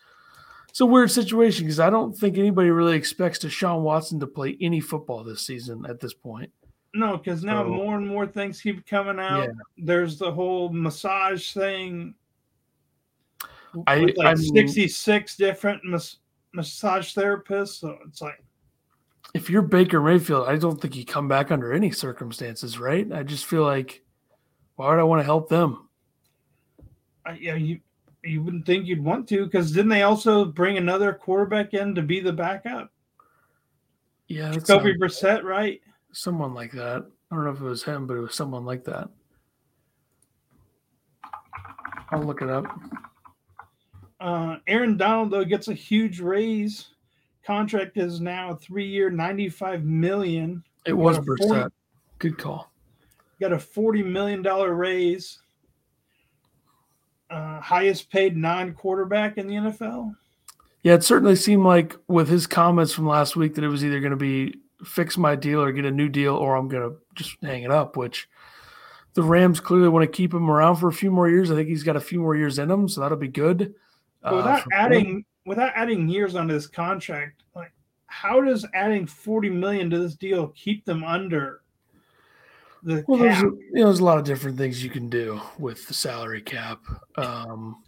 It's 0.67 0.81
a 0.81 0.85
weird 0.85 1.11
situation 1.11 1.65
because 1.65 1.79
I 1.79 1.89
don't 1.89 2.11
think 2.17 2.37
anybody 2.37 2.71
really 2.71 2.97
expects 2.97 3.39
Deshaun 3.39 3.81
Watson 3.83 4.19
to 4.19 4.27
play 4.27 4.57
any 4.59 4.81
football 4.81 5.23
this 5.23 5.45
season 5.45 5.85
at 5.87 5.99
this 6.01 6.13
point. 6.13 6.51
No, 6.95 7.15
because 7.17 7.43
now 7.43 7.63
So- 7.63 7.69
more 7.69 7.95
and 7.95 8.07
more 8.07 8.27
things 8.27 8.61
keep 8.61 8.85
coming 8.85 9.19
out. 9.19 9.43
Yeah. 9.43 9.53
There's 9.77 10.17
the 10.17 10.31
whole 10.31 10.69
massage 10.73 11.53
thing. 11.53 12.15
I- 13.87 13.99
like 13.99 14.15
I 14.19 14.35
mean- 14.35 14.53
66 14.53 15.35
different 15.35 15.83
mas- 15.83 16.17
massage 16.53 17.15
therapists. 17.15 17.79
So 17.79 17.97
it's 18.07 18.21
like, 18.21 18.43
if 19.33 19.49
you're 19.49 19.61
Baker 19.61 20.01
Mayfield, 20.01 20.47
I 20.47 20.57
don't 20.57 20.79
think 20.79 20.95
you 20.95 21.05
come 21.05 21.27
back 21.27 21.51
under 21.51 21.73
any 21.73 21.91
circumstances, 21.91 22.77
right? 22.79 23.11
I 23.11 23.23
just 23.23 23.45
feel 23.45 23.63
like, 23.63 24.03
why 24.75 24.89
would 24.89 24.99
I 24.99 25.03
want 25.03 25.21
to 25.21 25.25
help 25.25 25.49
them? 25.49 25.89
I, 27.25 27.33
yeah, 27.33 27.55
you 27.55 27.79
you 28.25 28.41
wouldn't 28.41 28.65
think 28.65 28.85
you'd 28.85 29.03
want 29.03 29.27
to 29.29 29.43
because 29.45 29.71
didn't 29.71 29.89
they 29.89 30.03
also 30.03 30.45
bring 30.45 30.77
another 30.77 31.13
quarterback 31.13 31.73
in 31.73 31.93
to 31.95 32.01
be 32.01 32.19
the 32.21 32.31
backup? 32.31 32.91
Yeah, 34.27 34.53
Kobe 34.59 34.93
Brissett, 34.93 35.43
right? 35.43 35.81
someone 36.13 36.53
like 36.53 36.71
that. 36.71 37.05
I 37.31 37.35
don't 37.35 37.43
know 37.43 37.51
if 37.51 37.59
it 37.59 37.63
was 37.63 37.83
him, 37.83 38.05
but 38.05 38.15
it 38.15 38.19
was 38.19 38.35
someone 38.35 38.65
like 38.65 38.83
that. 38.85 39.09
I'll 42.11 42.21
look 42.23 42.41
it 42.41 42.49
up. 42.49 42.65
Uh, 44.23 44.55
Aaron 44.67 44.95
Donald 44.95 45.31
though 45.31 45.43
gets 45.43 45.67
a 45.67 45.73
huge 45.73 46.21
raise. 46.21 46.87
Contract 47.45 47.97
is 47.97 48.21
now 48.21 48.55
three 48.55 48.87
year, 48.87 49.09
95 49.09 49.83
million. 49.83 50.63
It 50.85 50.93
was 50.93 51.17
a 51.17 51.69
Good 52.19 52.37
call. 52.37 52.71
got 53.41 53.51
a 53.51 53.59
forty 53.59 54.01
million 54.01 54.41
dollar 54.41 54.73
raise. 54.73 55.39
Uh, 57.29 57.59
highest 57.59 58.09
paid 58.11 58.37
non 58.37 58.73
quarterback 58.73 59.37
in 59.37 59.45
the 59.47 59.55
NFL. 59.55 60.15
Yeah, 60.83 60.93
it 60.93 61.03
certainly 61.03 61.35
seemed 61.35 61.65
like 61.65 61.97
with 62.07 62.29
his 62.29 62.47
comments 62.47 62.93
from 62.93 63.07
last 63.07 63.35
week 63.35 63.55
that 63.55 63.63
it 63.65 63.69
was 63.69 63.83
either 63.83 63.99
going 63.99 64.11
to 64.11 64.17
be 64.17 64.55
fix 64.85 65.17
my 65.17 65.35
deal 65.35 65.61
or 65.61 65.73
get 65.73 65.83
a 65.83 65.91
new 65.91 66.07
deal, 66.07 66.35
or 66.35 66.55
I'm 66.55 66.69
going 66.69 66.89
to 66.89 66.95
just 67.13 67.35
hang 67.41 67.63
it 67.63 67.71
up. 67.71 67.97
Which 67.97 68.29
the 69.15 69.23
Rams 69.23 69.59
clearly 69.59 69.89
want 69.89 70.03
to 70.03 70.15
keep 70.17 70.33
him 70.33 70.49
around 70.49 70.77
for 70.77 70.87
a 70.87 70.93
few 70.93 71.11
more 71.11 71.27
years. 71.29 71.51
I 71.51 71.55
think 71.55 71.67
he's 71.67 71.83
got 71.83 71.97
a 71.97 72.01
few 72.01 72.21
more 72.21 72.37
years 72.37 72.57
in 72.57 72.71
him, 72.71 72.87
so 72.87 73.01
that'll 73.01 73.17
be 73.17 73.27
good. 73.27 73.73
But 74.23 74.33
Uh, 74.33 74.37
without 74.37 74.63
for 74.63 74.73
him. 74.73 74.79
adding 74.85 75.25
without 75.45 75.73
adding 75.75 76.07
years 76.07 76.35
onto 76.35 76.53
this 76.53 76.67
contract, 76.67 77.43
like 77.55 77.71
how 78.07 78.41
does 78.41 78.65
adding 78.73 79.05
forty 79.05 79.49
million 79.49 79.89
to 79.89 79.99
this 79.99 80.15
deal 80.15 80.47
keep 80.49 80.85
them 80.85 81.03
under 81.03 81.61
the 82.83 83.03
Well, 83.07 83.19
there's 83.19 83.35
cap? 83.35 83.45
a, 83.45 83.47
you 83.47 83.69
know, 83.73 83.85
there's 83.85 83.99
a 83.99 84.03
lot 84.05 84.17
of 84.17 84.23
different 84.23 84.57
things 84.57 84.83
you 84.83 84.89
can 84.89 85.09
do 85.09 85.41
with 85.59 85.85
the 85.87 85.93
salary 85.93 86.41
cap. 86.41 86.79
Um, 87.17 87.83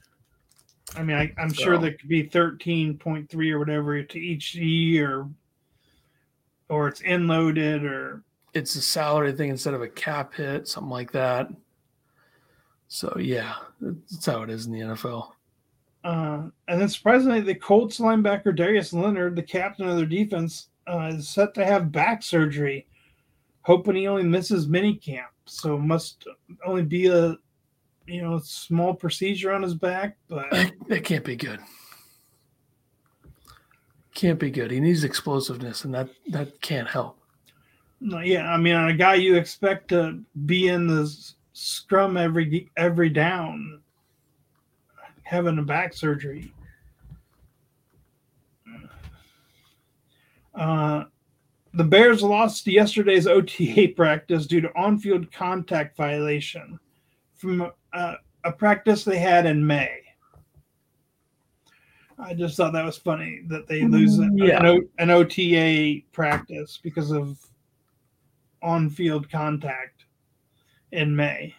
I 0.96 1.04
mean, 1.04 1.18
I, 1.18 1.34
I'm 1.38 1.52
sure 1.52 1.78
there 1.78 1.94
could 1.94 2.10
be 2.10 2.24
thirteen 2.24 2.98
point 2.98 3.30
three 3.30 3.52
or 3.52 3.60
whatever 3.60 4.02
to 4.04 4.20
each 4.20 4.56
year, 4.56 5.28
or 6.70 6.88
it's 6.90 7.02
in 7.02 7.28
loaded, 7.28 7.84
or 7.86 8.24
it's 8.54 8.76
a 8.76 8.82
salary 8.82 9.32
thing 9.34 9.50
instead 9.50 9.74
of 9.74 9.82
a 9.82 9.88
cap 9.88 10.34
hit, 10.36 10.68
something 10.68 10.92
like 10.92 11.12
that. 11.14 11.50
So 12.88 13.18
yeah, 13.20 13.56
that's 13.82 14.26
how 14.26 14.44
it 14.44 14.50
is 14.50 14.66
in 14.66 14.72
the 14.74 14.80
NFL. 14.82 15.32
Uh, 16.06 16.50
and 16.68 16.80
then 16.80 16.88
surprisingly, 16.88 17.42
the 17.42 17.56
Colts 17.56 18.00
linebacker 18.00 18.56
Darius 18.56 18.94
Leonard, 18.94 19.36
the 19.36 19.42
captain 19.42 19.90
of 19.90 19.98
their 19.98 20.06
defense, 20.06 20.68
uh, 20.86 21.10
is 21.12 21.28
set 21.28 21.56
to 21.56 21.66
have 21.66 21.92
back 21.92 22.22
surgery, 22.22 22.86
hoping 23.64 23.96
he 23.96 24.08
only 24.08 24.22
misses 24.22 24.68
minicamp. 24.68 25.26
So 25.46 25.80
must 25.80 26.28
only 26.64 26.84
be 26.84 27.08
a 27.08 27.36
you 28.06 28.22
know 28.22 28.38
small 28.38 28.94
procedure 28.94 29.52
on 29.52 29.64
his 29.64 29.74
back, 29.74 30.16
but 30.28 30.46
That, 30.90 31.04
can't 31.04 31.26
be 31.26 31.36
good. 31.36 31.60
Can't 34.14 34.40
be 34.40 34.52
good. 34.52 34.70
He 34.70 34.80
needs 34.80 35.04
explosiveness, 35.04 35.86
and 35.86 35.94
that 35.96 36.10
that 36.28 36.62
can't 36.62 36.88
help. 36.88 37.18
no, 38.00 38.20
yeah, 38.20 38.54
I 38.54 38.58
mean, 38.58 38.76
a 38.76 38.94
guy 38.94 39.16
you 39.16 39.38
expect 39.38 39.88
to 39.90 40.20
be 40.46 40.68
in 40.68 40.86
the 40.86 41.12
scrum 41.54 42.16
every 42.16 42.70
every 42.78 43.10
down, 43.10 43.82
having 45.26 45.58
a 45.60 45.64
back 45.64 45.94
surgery. 45.94 46.54
Uh, 50.54 51.04
the 51.74 51.84
Bears 51.84 52.24
lost 52.24 52.66
yesterday's 52.68 53.28
OTA 53.28 53.90
practice 53.96 54.48
due 54.48 54.62
to 54.62 54.70
on-field 54.78 55.32
contact 55.32 55.98
violation 55.98 56.80
from 57.36 57.70
uh, 57.94 58.14
a 58.46 58.52
practice 58.52 59.04
they 59.04 59.18
had 59.20 59.46
in 59.46 59.66
May. 59.66 60.00
I 62.18 62.34
just 62.34 62.56
thought 62.56 62.72
that 62.72 62.86
was 62.86 62.98
funny 62.98 63.42
that 63.50 63.68
they 63.68 63.84
lose 63.84 64.18
an, 64.20 64.38
Yeah. 64.38 64.60
an, 64.60 64.66
O- 64.68 64.90
an 65.00 65.10
OTA 65.10 66.00
practice 66.14 66.80
because 66.82 67.12
of 67.12 67.38
on-field 68.62 69.30
contact 69.30 70.06
in 70.94 71.14
May. 71.14 71.54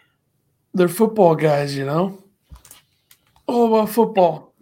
They're 0.73 0.89
football 0.89 1.35
guys, 1.35 1.77
you 1.77 1.85
know. 1.85 2.23
All 3.47 3.75
about 3.75 3.91
football. 3.91 4.55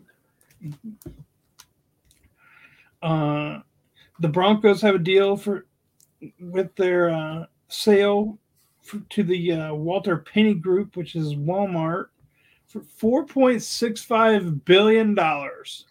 Uh, 3.03 3.61
the 4.21 4.29
Broncos 4.29 4.81
have 4.83 4.95
a 4.95 4.99
deal 4.99 5.37
for 5.37 5.67
with 6.41 6.75
their 6.77 7.11
uh, 7.11 7.47
sale 7.69 8.39
for, 8.81 8.99
to 9.11 9.23
the 9.23 9.53
uh, 9.53 9.75
Walton-Penner 9.75 10.61
Group, 10.61 10.97
which 10.97 11.17
is 11.17 11.35
Walmart, 11.35 12.07
for 12.67 12.81
four 12.81 13.27
point 13.27 13.63
six 13.63 14.03
five 14.03 14.65
billion 14.65 15.15
dollars. 15.15 15.87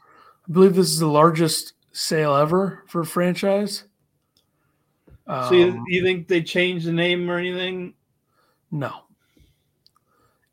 I 0.48 0.52
believe 0.52 0.76
this 0.76 0.90
is 0.90 1.00
the 1.00 1.08
largest 1.08 1.74
sale 1.92 2.36
ever 2.36 2.84
for 2.88 3.02
a 3.02 3.06
franchise. 3.06 3.86
So 5.28 5.54
you, 5.54 5.70
Um, 5.72 5.84
you 5.88 6.04
think 6.04 6.28
they 6.28 6.42
changed 6.44 6.86
the 6.86 6.92
name 6.94 7.30
or 7.30 7.38
anything? 7.38 7.94
no. 8.72 8.92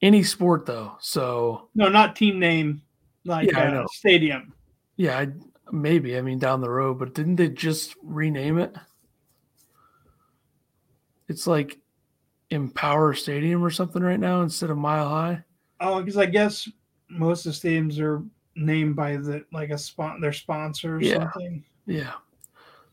Any 0.03 0.23
sport 0.23 0.65
though, 0.67 0.93
so 1.01 1.69
No, 1.75 1.89
not 1.89 2.17
team 2.17 2.39
name, 2.39 2.83
like 3.25 3.51
Yeah, 3.51 3.59
I 3.61 3.67
uh, 3.67 3.71
know. 3.71 3.87
stadium. 3.93 4.53
Yeah, 4.97 5.19
I, 5.19 5.29
maybe. 5.73 6.17
I 6.17 6.23
mean, 6.23 6.39
down 6.39 6.61
the 6.61 6.71
road, 6.71 6.99
but 6.99 7.15
didn't 7.15 7.37
they 7.37 7.49
just 7.49 7.95
rename 8.03 8.59
it? 8.59 8.75
It's 11.29 11.47
like 11.47 11.79
Empower 12.51 13.15
Stadium 13.15 13.63
or 13.63 13.71
something 13.71 14.03
right 14.03 14.19
now 14.19 14.43
instead 14.43 14.71
of 14.71 14.79
Mile 14.79 15.09
High. 15.09 15.45
Oh, 15.81 16.01
because 16.01 16.17
I 16.17 16.27
guess 16.27 16.69
most 17.09 17.47
of 17.47 17.53
the 17.53 17.69
stadiums 17.69 17.99
are 18.01 18.23
named 18.57 18.97
by 18.97 19.17
the 19.17 19.45
like 19.53 19.71
a 19.71 19.79
spot 19.79 20.21
their 20.21 20.33
sponsor 20.33 20.97
or 20.97 21.01
Yeah. 21.03 21.31
something. 21.31 21.65
Yeah. 21.87 22.15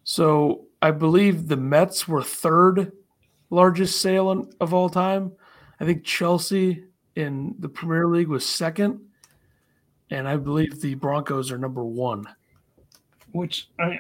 So 0.04 0.66
I 0.82 0.92
believe 0.92 1.48
the 1.48 1.58
Mets 1.58 2.08
were 2.08 2.24
third 2.24 2.92
largest 3.50 4.02
sale 4.02 4.48
of 4.62 4.74
all 4.74 4.90
time. 4.90 5.32
I 5.80 5.86
think 5.86 6.04
Chelsea 6.04 6.84
in 7.18 7.56
the 7.58 7.68
Premier 7.68 8.06
League 8.06 8.28
was 8.28 8.46
second, 8.46 9.02
and 10.12 10.28
I 10.28 10.38
believe 10.38 10.80
the 10.80 10.94
Broncos 10.94 11.52
are 11.52 11.58
number 11.58 11.84
one. 11.84 12.26
which 13.32 13.70
I 13.80 13.90
mean, 13.90 14.00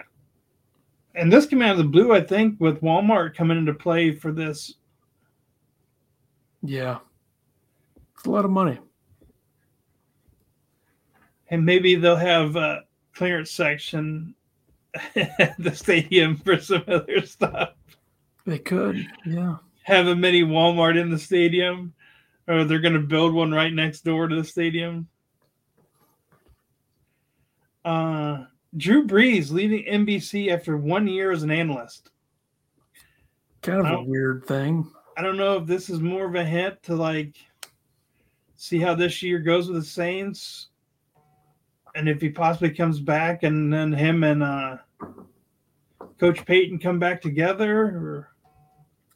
and 1.15 1.33
this 1.33 1.47
came 1.47 1.63
out 1.63 1.71
of 1.71 1.77
the 1.79 1.83
blue, 1.83 2.13
I 2.13 2.21
think, 2.21 2.59
with 2.59 2.81
Walmart 2.81 3.35
coming 3.35 3.57
into 3.57 3.73
play 3.73 4.13
for 4.13 4.31
this. 4.31 4.75
Yeah. 6.61 6.99
It's 8.15 8.25
a 8.25 8.29
lot 8.29 8.45
of 8.45 8.51
money. 8.51 8.79
And 11.49 11.65
maybe 11.65 11.95
they'll 11.95 12.15
have 12.15 12.55
a 12.55 12.83
clearance 13.15 13.49
section 13.49 14.35
at 15.15 15.55
the 15.57 15.73
stadium 15.73 16.37
for 16.37 16.59
some 16.59 16.83
other 16.87 17.25
stuff. 17.25 17.71
They 18.45 18.59
could, 18.59 19.07
yeah. 19.25 19.57
Have 19.83 20.07
a 20.07 20.15
mini 20.15 20.43
Walmart 20.43 20.99
in 20.99 21.09
the 21.09 21.17
stadium, 21.17 21.93
or 22.47 22.63
they're 22.63 22.79
going 22.79 22.93
to 22.93 22.99
build 22.99 23.33
one 23.33 23.51
right 23.51 23.73
next 23.73 24.01
door 24.01 24.27
to 24.27 24.35
the 24.35 24.43
stadium. 24.43 25.07
Uh, 27.83 28.45
Drew 28.75 29.07
Brees 29.07 29.51
leaving 29.51 29.85
NBC 29.85 30.51
after 30.51 30.77
one 30.77 31.07
year 31.07 31.31
as 31.31 31.43
an 31.43 31.51
analyst. 31.51 32.09
Kind 33.61 33.85
of 33.85 33.99
a 33.99 34.03
weird 34.03 34.45
thing. 34.45 34.89
I 35.17 35.21
don't 35.21 35.37
know 35.37 35.57
if 35.57 35.65
this 35.65 35.89
is 35.89 35.99
more 35.99 36.25
of 36.25 36.35
a 36.35 36.43
hint 36.43 36.81
to 36.83 36.95
like 36.95 37.35
see 38.55 38.79
how 38.79 38.93
this 38.93 39.21
year 39.23 39.39
goes 39.39 39.67
with 39.67 39.81
the 39.81 39.87
Saints, 39.87 40.67
and 41.95 42.07
if 42.07 42.21
he 42.21 42.29
possibly 42.29 42.69
comes 42.69 42.99
back, 42.99 43.43
and 43.43 43.73
then 43.73 43.91
him 43.91 44.23
and 44.23 44.43
uh, 44.43 44.77
Coach 46.19 46.45
Payton 46.45 46.79
come 46.79 46.99
back 46.99 47.21
together. 47.21 47.81
Or... 47.81 48.31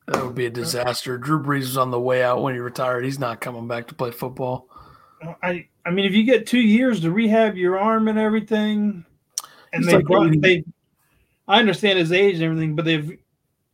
That 0.08 0.25
would 0.25 0.36
be 0.36 0.48
a 0.48 0.50
disaster. 0.50 1.17
Drew 1.17 1.41
Brees 1.41 1.60
was 1.60 1.77
on 1.77 1.91
the 1.91 2.00
way 2.00 2.24
out 2.24 2.41
when 2.41 2.53
he 2.53 2.60
retired. 2.60 3.05
He's 3.05 3.20
not 3.20 3.39
coming 3.39 3.67
back 3.67 3.88
to 3.88 3.96
play 3.96 4.12
football. 4.12 4.67
I 5.43 5.67
I 5.86 5.89
mean, 5.89 6.05
if 6.05 6.13
you 6.13 6.24
get 6.24 6.48
two 6.48 6.60
years 6.60 7.00
to 7.01 7.12
rehab 7.12 7.55
your 7.55 7.79
arm 7.79 8.08
and 8.08 8.20
everything, 8.20 9.05
and 9.74 9.86
they, 9.86 9.98
like 9.98 10.41
they, 10.41 10.63
I 11.48 11.60
understand 11.60 11.98
his 11.98 12.12
age 12.12 12.36
and 12.36 12.43
everything, 12.43 12.75
but 12.75 12.86
they've, 12.86 13.17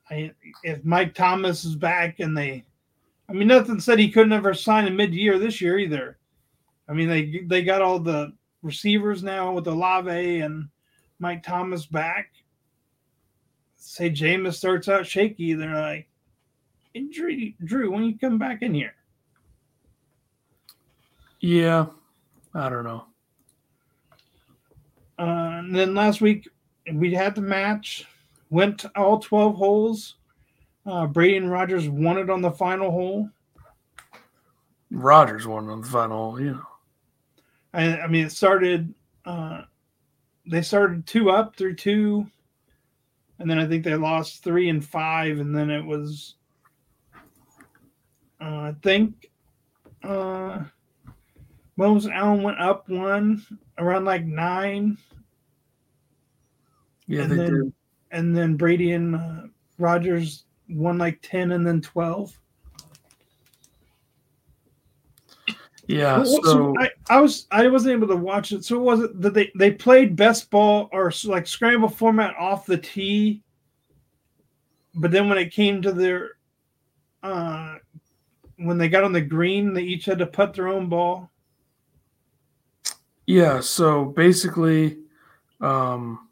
I, 0.10 0.32
if 0.64 0.84
Mike 0.86 1.14
Thomas 1.14 1.66
is 1.66 1.76
back 1.76 2.20
and 2.20 2.38
they, 2.38 2.64
I 3.30 3.34
mean, 3.34 3.48
nothing 3.48 3.80
said 3.80 4.00
he 4.00 4.12
couldn't 4.12 4.34
ever 4.34 4.54
sign 4.54 4.88
a 4.88 4.92
mid-year 4.92 5.38
this 5.38 5.60
year 5.60 5.80
either. 5.80 6.18
I 6.88 6.94
mean, 6.94 7.10
they 7.10 7.44
they 7.46 7.64
got 7.64 7.82
all 7.82 8.00
the 8.00 8.34
receivers 8.62 9.24
now 9.24 9.52
with 9.52 9.68
Olave 9.68 10.40
and 10.40 10.70
Mike 11.20 11.44
Thomas 11.44 11.86
back. 11.86 12.32
Say 13.76 14.10
Jameis 14.10 14.56
starts 14.56 14.88
out 14.88 15.06
shaky, 15.06 15.54
they're 15.54 15.74
like, 15.74 16.08
injury, 16.98 17.56
Drew, 17.64 17.92
when 17.92 18.04
you 18.04 18.18
come 18.18 18.38
back 18.38 18.62
in 18.62 18.74
here. 18.74 18.94
Yeah, 21.40 21.88
I 22.54 22.70
don't 22.70 22.84
know. 22.84 23.06
Uh, 25.20 25.60
and 25.60 25.76
then 25.76 25.96
last 25.96 26.22
week 26.22 26.48
we 26.94 27.14
had 27.14 27.36
the 27.36 27.42
match, 27.42 28.06
went 28.50 28.86
all 28.96 29.20
12 29.20 29.56
holes. 29.56 30.16
Uh, 30.86 31.06
Brady 31.06 31.38
and 31.38 31.52
Rodgers 31.52 31.90
won 31.90 32.18
it 32.18 32.30
on 32.30 32.42
the 32.42 32.52
final 32.52 32.92
hole. 32.92 33.30
Rodgers 34.90 35.46
won 35.46 35.70
on 35.70 35.82
the 35.82 35.88
final 35.88 36.32
hole, 36.32 36.42
yeah. 36.42 36.60
I, 37.74 38.02
I 38.02 38.08
mean, 38.08 38.26
it 38.26 38.32
started, 38.32 38.94
uh, 39.26 39.64
they 40.50 40.62
started 40.62 41.06
two 41.06 41.30
up 41.30 41.56
through 41.56 41.76
two, 41.76 42.26
and 43.40 43.50
then 43.50 43.60
I 43.60 43.68
think 43.68 43.84
they 43.84 43.96
lost 43.96 44.44
three 44.44 44.70
and 44.70 44.84
five, 44.84 45.40
and 45.40 45.56
then 45.56 45.70
it 45.70 45.86
was, 45.86 46.36
I 48.40 48.76
think, 48.82 49.30
uh, 50.04 50.64
Mahomes 51.78 52.12
Allen 52.12 52.44
went 52.44 52.60
up 52.60 52.90
one 52.90 53.46
around 53.78 54.06
like 54.06 54.26
nine. 54.26 54.98
Yeah, 57.08 57.24
and 57.24 57.32
they 57.32 57.36
then, 57.36 57.54
did. 57.54 57.74
And 58.12 58.36
then 58.36 58.56
Brady 58.56 58.94
and 58.94 59.16
uh, 59.16 59.42
Rodgers 59.78 60.46
won 60.70 60.98
like 60.98 61.20
ten 61.22 61.52
and 61.52 61.66
then 61.66 61.82
twelve. 61.82 62.38
Yeah, 65.88 66.22
so, 66.24 66.42
so 66.44 66.74
I, 66.78 66.90
I, 67.10 67.22
was 67.22 67.48
I 67.50 67.66
wasn't 67.68 67.94
able 67.94 68.10
to 68.10 68.16
watch 68.18 68.52
it. 68.52 68.66
So 68.66 68.76
it 68.76 68.82
was 68.82 69.00
it 69.02 69.22
that 69.22 69.34
they 69.34 69.52
they 69.56 69.72
played 69.72 70.18
best 70.18 70.50
ball 70.50 70.90
or 70.92 71.14
like 71.24 71.48
scramble 71.48 71.88
format 71.88 72.36
off 72.38 72.66
the 72.66 72.78
tee, 72.78 73.42
but 74.96 75.12
then 75.12 75.30
when 75.30 75.38
it 75.38 75.54
came 75.54 75.82
to 75.82 75.94
their 75.94 76.32
uh 77.24 77.76
when 78.58 78.78
they 78.78 78.90
got 78.90 79.04
on 79.04 79.14
the 79.14 79.22
green, 79.22 79.74
they 79.74 79.84
each 79.84 80.06
had 80.06 80.20
to 80.20 80.26
put 80.26 80.54
their 80.54 80.68
own 80.68 80.90
ball. 80.90 81.32
Yeah, 83.26 83.60
so 83.60 84.06
basically, 84.06 84.98
um, 85.62 86.30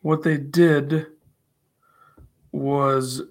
what 0.00 0.22
they 0.22 0.36
did 0.36 1.06
was 2.52 3.22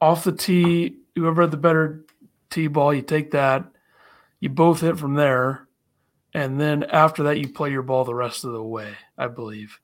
off 0.00 0.24
the 0.24 0.32
tee, 0.32 0.98
whoever 1.14 1.42
had 1.42 1.50
the 1.50 1.56
better 1.56 2.04
tee 2.50 2.66
ball, 2.66 2.92
you 2.92 3.02
take 3.02 3.30
that, 3.30 3.64
you 4.40 4.48
both 4.48 4.80
hit 4.80 4.98
from 4.98 5.14
there, 5.14 5.68
and 6.34 6.60
then 6.60 6.82
after 6.84 7.22
that, 7.24 7.38
you 7.38 7.48
play 7.48 7.70
your 7.70 7.82
ball 7.82 8.04
the 8.04 8.14
rest 8.14 8.44
of 8.44 8.52
the 8.52 8.62
way, 8.62 8.92
I 9.16 9.28
believe. 9.28 9.78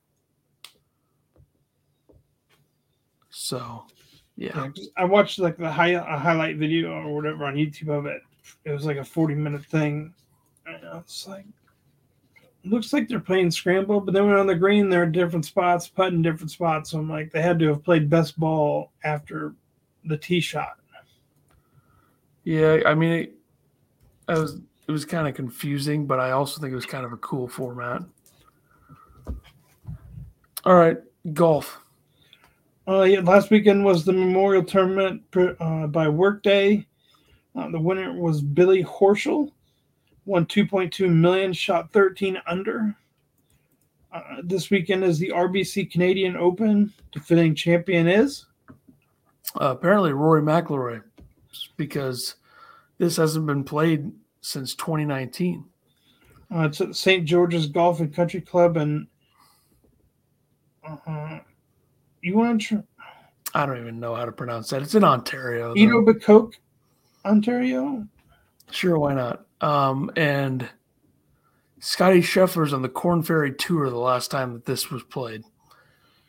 So, 3.31 3.87
yeah. 4.39 4.71
yeah 4.75 4.85
I 4.97 5.05
watched 5.05 5.39
like 5.39 5.59
the 5.59 5.71
high, 5.71 5.89
a 5.89 6.19
highlight 6.19 6.57
video 6.57 6.93
or 6.93 7.15
whatever 7.15 7.45
on 7.45 7.55
YouTube 7.55 7.91
of 7.91 8.07
it. 8.07 8.23
It 8.65 8.71
was 8.71 8.87
like 8.87 8.97
a 8.97 9.05
40 9.05 9.35
minute 9.35 9.65
thing 9.67 10.15
I 10.67 10.81
know. 10.81 10.99
It's 10.99 11.27
like 11.27 11.45
looks 12.65 12.93
like 12.93 13.09
they're 13.09 13.21
playing 13.21 13.51
scramble, 13.51 14.01
but 14.01 14.15
then 14.15 14.27
when 14.27 14.37
on 14.37 14.47
the 14.47 14.55
green, 14.55 14.89
they're 14.89 15.05
in 15.05 15.13
different 15.13 15.45
spots, 15.45 15.89
putting 15.89 16.23
different 16.23 16.51
spots. 16.51 16.91
So 16.91 16.99
I'm 16.99 17.09
like, 17.09 17.33
they 17.33 17.43
had 17.43 17.59
to 17.61 17.69
have 17.69 17.83
played 17.83 18.09
best 18.09 18.39
ball 18.39 18.93
after 19.05 19.55
the 20.05 20.17
tee 20.17 20.41
shot. 20.41 20.79
Yeah, 22.45 22.81
I 22.87 22.95
mean, 22.95 23.13
it, 23.13 23.35
it 24.29 24.39
was 24.39 24.61
it 24.87 24.93
was 24.93 25.05
kind 25.05 25.29
of 25.29 25.35
confusing, 25.35 26.07
but 26.07 26.19
I 26.19 26.31
also 26.31 26.61
think 26.61 26.73
it 26.73 26.77
was 26.77 26.87
kind 26.87 27.05
of 27.05 27.13
a 27.13 27.19
cool 27.19 27.47
format. 27.47 28.03
All 30.65 30.75
right, 30.75 30.97
golf. 31.35 31.79
Uh, 32.89 33.03
yeah, 33.03 33.21
last 33.21 33.51
weekend 33.51 33.85
was 33.85 34.05
the 34.05 34.13
Memorial 34.13 34.65
Tournament 34.65 35.23
uh, 35.61 35.87
by 35.89 36.09
Workday. 36.09 36.87
Uh, 37.55 37.69
the 37.71 37.79
winner 37.79 38.15
was 38.15 38.41
Billy 38.41 38.83
Horschel 38.83 39.51
won 40.29 40.47
2.2 40.47 41.11
million, 41.11 41.53
shot 41.53 41.91
13 41.93 42.39
under. 42.47 42.95
Uh, 44.13 44.21
this 44.45 44.71
weekend 44.71 45.03
is 45.03 45.19
the 45.19 45.31
RBC 45.31 45.91
Canadian 45.91 46.37
Open. 46.37 46.93
Defending 47.13 47.55
champion 47.55 48.07
is 48.07 48.47
uh, 49.61 49.71
apparently 49.71 50.13
Rory 50.13 50.43
McIlroy, 50.43 51.03
because 51.77 52.37
this 52.99 53.17
hasn't 53.17 53.47
been 53.47 53.65
played 53.65 54.13
since 54.43 54.75
2019. 54.75 55.65
Uh, 56.55 56.61
it's 56.61 56.81
at 56.81 56.95
St. 56.95 57.25
George's 57.25 57.67
Golf 57.67 58.01
and 58.01 58.15
Country 58.15 58.41
Club, 58.41 58.77
and 58.77 59.07
uh, 61.07 61.39
you 62.29 62.37
want 62.37 62.61
to? 62.63 62.77
Tr- 62.77 62.83
I 63.55 63.67
don't 63.67 63.79
even 63.79 63.99
know 63.99 64.15
how 64.15 64.25
to 64.25 64.33
pronounce 64.33 64.71
that. 64.71 64.83
It's 64.83 64.95
in 64.95 65.05
Ontario. 65.05 65.75
Etobicoke, 65.75 66.55
Ontario. 67.25 68.07
Sure, 68.71 68.99
why 68.99 69.15
not? 69.15 69.47
Um, 69.61 70.11
and 70.17 70.69
Scottie 71.81 72.21
Scheffler's 72.21 72.73
on 72.73 72.83
the 72.83 72.89
Corn 72.89 73.23
Ferry 73.23 73.55
Tour 73.55 73.89
the 73.89 73.97
last 73.97 74.31
time 74.31 74.53
that 74.53 74.67
this 74.67 74.91
was 74.91 75.03
played. 75.05 75.43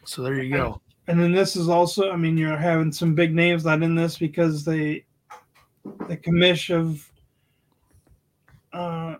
So 0.05 0.21
there 0.21 0.41
you 0.41 0.55
go. 0.55 0.81
And 1.07 1.19
then 1.19 1.31
this 1.31 1.55
is 1.55 1.69
also, 1.69 2.11
I 2.11 2.15
mean, 2.15 2.37
you're 2.37 2.55
having 2.55 2.91
some 2.91 3.15
big 3.15 3.33
names 3.33 3.65
not 3.65 3.83
in 3.83 3.95
this 3.95 4.17
because 4.17 4.63
they, 4.63 5.05
the 6.07 6.15
commish 6.17 6.73
of, 6.73 7.11
uh, 8.73 9.15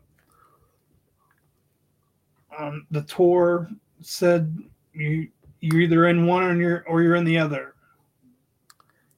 um, 2.58 2.86
the 2.92 3.02
tour 3.04 3.70
said 4.02 4.56
you 4.94 5.30
you're 5.60 5.82
either 5.82 6.08
in 6.08 6.26
one 6.26 6.44
or 6.44 6.56
you're 6.56 6.84
or 6.88 7.02
you're 7.02 7.16
in 7.16 7.26
the 7.26 7.38
other. 7.38 7.76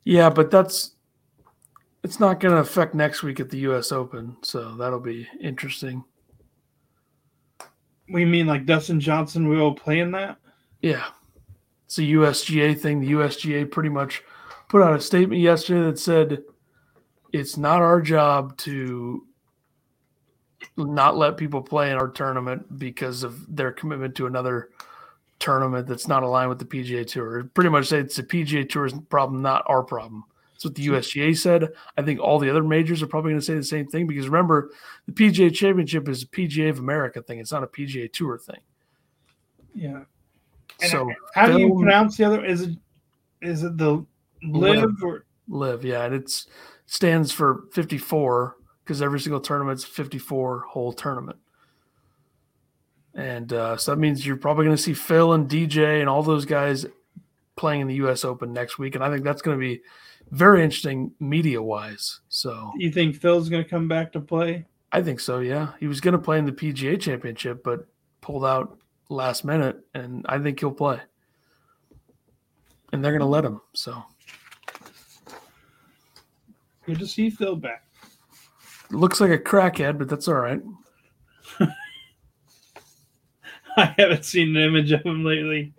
Yeah, 0.04 0.30
but 0.30 0.50
that's 0.50 0.92
it's 2.04 2.20
not 2.20 2.40
going 2.40 2.56
to 2.56 2.62
affect 2.62 2.96
next 2.96 3.22
week 3.22 3.40
at 3.40 3.50
the 3.50 3.60
U.S. 3.60 3.92
Open, 3.92 4.38
so 4.42 4.76
that'll 4.76 5.00
be 5.00 5.28
interesting. 5.40 6.04
We 8.10 8.26
mean 8.26 8.48
like 8.48 8.66
Dustin 8.66 9.00
Johnson 9.00 9.48
will 9.48 9.74
play 9.74 10.00
in 10.00 10.12
that? 10.12 10.38
Yeah, 10.82 11.06
it's 11.86 12.00
a 12.00 12.02
USGA 12.02 12.78
thing. 12.80 13.00
The 13.00 13.12
USGA 13.12 13.70
pretty 13.70 13.90
much 13.90 14.24
put 14.68 14.82
out 14.82 14.96
a 14.96 15.02
statement 15.02 15.42
yesterday 15.42 15.82
that 15.84 16.00
said 16.00 16.44
it's 17.32 17.58
not 17.58 17.82
our 17.82 18.02
job 18.02 18.58
to 18.58 19.26
not 20.78 21.18
let 21.18 21.38
people 21.38 21.62
play 21.62 21.92
in 21.92 21.98
our 21.98 22.08
tournament 22.08 22.80
because 22.80 23.24
of 23.24 23.56
their 23.56 23.72
commitment 23.72 24.16
to 24.16 24.26
another 24.26 24.70
tournament 25.42 25.88
that's 25.88 26.08
not 26.08 26.24
aligned 26.24 26.50
with 26.50 26.60
the 26.60 26.66
PGA 26.66 27.06
Tour. 27.06 27.44
Pretty 27.54 27.70
much 27.70 27.88
say 27.88 28.00
it's 28.00 28.16
the 28.16 28.24
PGA 28.24 28.68
Tour's 28.70 28.94
problem, 29.10 29.42
not 29.42 29.64
our 29.68 29.84
problem. 29.84 30.24
That's 30.54 30.66
what 30.66 30.76
the 30.76 30.88
USGA 30.88 31.36
said. 31.36 31.70
I 31.98 32.04
think 32.04 32.20
all 32.20 32.38
the 32.40 32.50
other 32.50 32.64
majors 32.64 33.02
are 33.02 33.08
probably 33.08 33.32
going 33.32 33.40
to 33.40 33.46
say 33.46 33.56
the 33.56 33.64
same 33.64 33.88
thing 33.88 34.06
because 34.06 34.30
remember, 34.30 34.72
the 35.08 35.12
PGA 35.12 35.54
Championship 35.54 36.08
is 36.08 36.24
a 36.24 36.28
PGA 36.28 36.70
of 36.70 36.80
America 36.80 37.22
thing. 37.22 37.40
It's 37.40 37.52
not 37.52 37.64
a 37.64 37.68
PGA 37.68 38.12
Tour 38.14 38.38
thing. 38.38 38.60
Yeah. 39.74 40.04
And 40.82 40.92
so 40.92 41.12
how 41.34 41.48
do 41.48 41.60
you 41.60 41.74
pronounce 41.74 42.18
the 42.18 42.26
other? 42.26 42.46
Is 42.46 42.62
it 42.62 42.78
is 43.42 43.64
it 43.64 43.78
the 43.78 44.06
live, 44.44 44.84
live 44.84 45.04
or 45.04 45.26
live? 45.48 45.84
Yeah, 45.84 46.06
and 46.06 46.16
it's 46.16 46.48
stands 46.86 47.32
for 47.32 47.64
54 47.72 48.56
because 48.84 49.02
every 49.02 49.20
single 49.20 49.40
tournament's 49.40 49.84
54 49.84 50.66
hole 50.70 50.92
tournament. 50.94 51.38
And 53.14 53.52
uh, 53.52 53.78
so 53.78 53.92
that 53.92 53.98
means 53.98 54.26
you're 54.26 54.38
probably 54.38 54.66
going 54.66 54.78
to 54.78 54.82
see 54.82 54.94
Phil 54.94 55.34
and 55.34 55.50
DJ 55.50 56.00
and 56.00 56.10
all 56.10 56.24
those 56.24 56.46
guys 56.46 56.86
playing 57.56 57.82
in 57.82 57.88
the 57.88 57.96
U.S. 57.96 58.24
Open 58.24 58.54
next 58.54 58.80
week, 58.80 58.96
and 58.96 59.04
I 59.04 59.10
think 59.10 59.24
that's 59.24 59.42
going 59.42 59.58
to 59.58 59.60
be 59.60 59.82
very 60.32 60.64
interesting 60.64 61.12
media 61.20 61.62
wise. 61.62 62.22
So 62.30 62.72
you 62.78 62.92
think 62.92 63.16
Phil's 63.16 63.50
going 63.50 63.64
to 63.64 63.70
come 63.70 63.88
back 63.88 64.14
to 64.14 64.22
play? 64.22 64.66
I 64.92 65.02
think 65.02 65.20
so. 65.20 65.40
Yeah, 65.40 65.74
he 65.80 65.88
was 65.88 66.02
going 66.02 66.14
to 66.14 66.20
play 66.20 66.38
in 66.38 66.46
the 66.46 66.52
PGA 66.52 67.00
Championship, 67.00 67.64
but 67.64 67.86
pulled 68.22 68.46
out 68.46 68.78
last 69.10 69.44
minute, 69.44 69.80
and 69.94 70.26
I 70.28 70.40
think 70.40 70.60
he'll 70.60 70.72
play. 70.72 71.00
And 72.94 73.04
they're 73.04 73.12
going 73.12 73.22
to 73.22 73.26
let 73.26 73.46
him. 73.46 73.62
So 73.74 74.04
good 76.86 77.00
to 77.00 77.08
see 77.08 77.30
Phil 77.30 77.56
back. 77.56 77.86
Looks 78.90 79.22
like 79.22 79.32
a 79.32 79.38
crackhead, 79.38 79.98
but 79.98 80.10
that's 80.10 80.28
all 80.28 80.36
right. 80.36 80.62
I 83.78 83.94
haven't 83.98 84.26
seen 84.26 84.56
an 84.56 84.64
image 84.64 84.92
of 84.92 85.02
him 85.02 85.24
lately. 85.24 85.74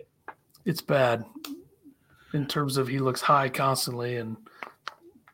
It's 0.65 0.81
bad 0.81 1.25
in 2.33 2.47
terms 2.47 2.77
of 2.77 2.87
he 2.87 2.99
looks 2.99 3.21
high 3.21 3.49
constantly 3.49 4.17
and 4.17 4.37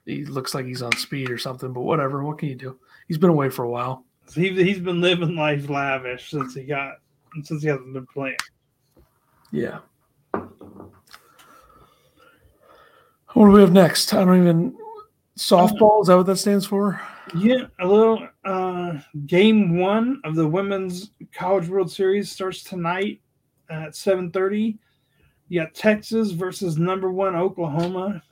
he 0.05 0.25
looks 0.25 0.53
like 0.53 0.65
he's 0.65 0.81
on 0.81 0.95
speed 0.97 1.29
or 1.29 1.37
something, 1.37 1.71
but 1.71 1.81
whatever. 1.81 2.23
What 2.23 2.39
can 2.39 2.49
you 2.49 2.55
do? 2.55 2.79
He's 3.07 3.17
been 3.17 3.29
away 3.29 3.49
for 3.49 3.63
a 3.63 3.69
while. 3.69 4.05
he, 4.33 4.49
he's 4.63 4.79
been 4.79 5.01
living 5.01 5.35
life 5.35 5.69
lavish 5.69 6.31
since 6.31 6.53
he 6.53 6.63
got 6.63 6.95
since 7.43 7.61
he 7.61 7.69
hasn't 7.69 7.93
been 7.93 8.07
playing. 8.07 8.37
Yeah. 9.51 9.79
What 13.33 13.45
do 13.45 13.51
we 13.51 13.61
have 13.61 13.71
next? 13.71 14.13
I 14.13 14.25
don't 14.25 14.41
even 14.41 14.75
softball. 15.37 16.01
Is 16.01 16.07
that 16.07 16.17
what 16.17 16.25
that 16.25 16.37
stands 16.37 16.65
for? 16.65 16.99
Yeah, 17.35 17.65
a 17.79 17.87
little. 17.87 18.27
Uh, 18.43 18.99
game 19.25 19.77
one 19.77 20.21
of 20.23 20.35
the 20.35 20.47
women's 20.47 21.11
College 21.33 21.67
World 21.67 21.91
Series 21.91 22.31
starts 22.31 22.63
tonight 22.63 23.21
at 23.69 23.95
seven 23.95 24.31
thirty. 24.31 24.77
You 25.47 25.61
got 25.61 25.73
Texas 25.73 26.31
versus 26.31 26.77
number 26.77 27.11
one 27.11 27.35
Oklahoma. 27.35 28.23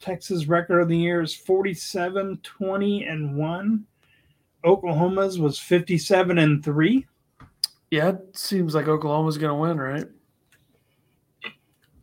Texas 0.00 0.46
record 0.46 0.80
of 0.80 0.88
the 0.88 0.96
year 0.96 1.20
is 1.20 1.34
47, 1.34 2.38
20, 2.42 3.04
and 3.04 3.36
1. 3.36 3.84
Oklahoma's 4.64 5.38
was 5.38 5.58
57 5.58 6.38
and 6.38 6.64
3. 6.64 7.06
Yeah, 7.90 8.10
it 8.10 8.36
seems 8.36 8.74
like 8.74 8.86
Oklahoma's 8.86 9.38
going 9.38 9.50
to 9.50 9.54
win, 9.54 9.78
right? 9.78 10.06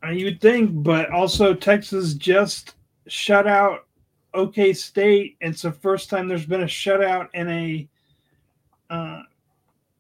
Uh, 0.04 0.12
you 0.12 0.26
would 0.26 0.42
think, 0.42 0.72
but 0.74 1.10
also 1.12 1.54
Texas 1.54 2.14
just 2.14 2.76
shut 3.08 3.48
out 3.48 3.86
OK 4.36 4.74
State. 4.74 5.38
It's 5.42 5.64
the 5.64 5.72
first 5.72 6.10
time 6.10 6.28
there's 6.28 6.46
been 6.46 6.64
a 6.64 6.66
shutout 6.66 7.30
in 7.34 7.50
a 7.50 7.88
uh, 8.90 9.22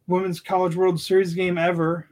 Women's 0.07 0.39
College 0.39 0.75
World 0.75 0.99
Series 0.99 1.33
game 1.33 1.57
ever. 1.57 2.07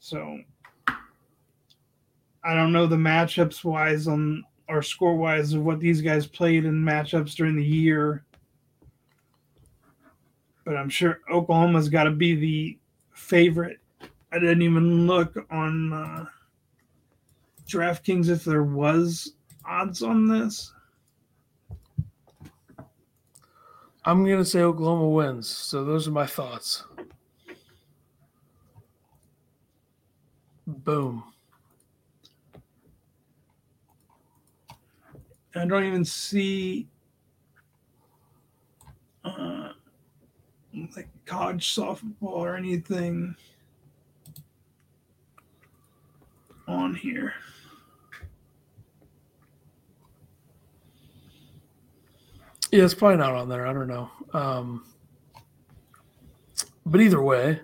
So 0.00 0.40
I 0.88 2.54
don't 2.54 2.72
know 2.72 2.86
the 2.86 2.96
matchups 2.96 3.64
wise 3.64 4.08
on 4.08 4.44
or 4.68 4.82
score 4.82 5.16
wise 5.16 5.52
of 5.52 5.62
what 5.62 5.80
these 5.80 6.00
guys 6.00 6.26
played 6.26 6.64
in 6.64 6.74
matchups 6.74 7.34
during 7.34 7.56
the 7.56 7.64
year. 7.64 8.24
But 10.64 10.76
I'm 10.76 10.88
sure 10.88 11.20
Oklahoma's 11.30 11.88
got 11.88 12.04
to 12.04 12.10
be 12.10 12.34
the 12.34 12.78
favorite. 13.12 13.78
I 14.32 14.38
didn't 14.38 14.62
even 14.62 15.06
look 15.06 15.36
on 15.50 15.92
uh, 15.92 16.24
DraftKings 17.68 18.28
if 18.28 18.44
there 18.44 18.64
was 18.64 19.34
odds 19.66 20.02
on 20.02 20.26
this. 20.26 20.73
I'm 24.06 24.24
going 24.24 24.38
to 24.38 24.44
say 24.44 24.60
Oklahoma 24.60 25.08
wins. 25.08 25.48
So 25.48 25.84
those 25.84 26.06
are 26.06 26.10
my 26.10 26.26
thoughts. 26.26 26.84
Boom. 30.66 31.24
I 35.56 35.64
don't 35.66 35.84
even 35.84 36.04
see 36.04 36.88
uh, 39.24 39.70
like 40.96 41.08
college 41.24 41.74
softball 41.74 42.14
or 42.20 42.56
anything 42.56 43.36
on 46.66 46.94
here. 46.94 47.34
Yeah, 52.74 52.82
it's 52.82 52.92
probably 52.92 53.18
not 53.18 53.34
on 53.34 53.48
there. 53.48 53.68
I 53.68 53.72
don't 53.72 53.86
know. 53.86 54.10
Um, 54.32 54.84
but 56.84 57.00
either 57.00 57.22
way, 57.22 57.60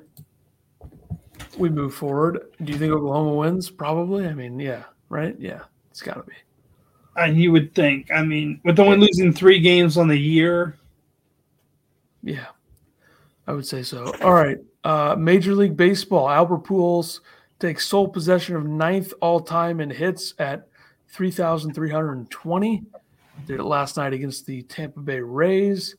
we 1.59 1.69
move 1.69 1.97
forward. 1.97 2.39
Do 2.63 2.73
you 2.73 2.79
think 2.79 2.93
Oklahoma 2.93 3.35
wins? 3.35 3.71
Probably. 3.71 4.29
I 4.29 4.35
mean, 4.35 4.61
yeah, 4.61 4.85
right? 5.09 5.35
Yeah, 5.37 5.63
it's 5.91 6.01
got 6.01 6.15
to 6.15 6.23
be. 6.23 6.37
And 7.17 7.37
you 7.37 7.51
would 7.51 7.75
think. 7.75 8.13
I 8.13 8.23
mean, 8.23 8.61
with 8.63 8.79
only 8.79 8.99
losing 8.99 9.33
three 9.33 9.59
games 9.59 9.97
on 9.97 10.07
the 10.07 10.17
year. 10.17 10.79
Yeah, 12.23 12.47
I 13.49 13.53
would 13.53 13.67
say 13.67 13.83
so. 13.83 14.15
All 14.23 14.35
right. 14.35 14.59
Uh, 14.85 15.17
Major 15.19 15.57
League 15.57 15.77
Baseball. 15.77 16.31
Albert 16.31 16.63
Pujols 16.63 17.19
takes 17.59 17.85
sole 17.85 18.07
possession 18.07 18.55
of 18.55 18.65
ninth 18.65 19.13
all 19.21 19.41
time 19.41 19.81
in 19.81 19.91
hits 19.91 20.35
at 20.39 20.69
3,320. 21.09 22.85
Did 23.47 23.61
it 23.61 23.65
last 23.65 23.97
night 23.97 24.13
against 24.13 24.47
the 24.47 24.63
Tampa 24.63 25.01
Bay 25.01 25.21
Rays. 25.21 25.97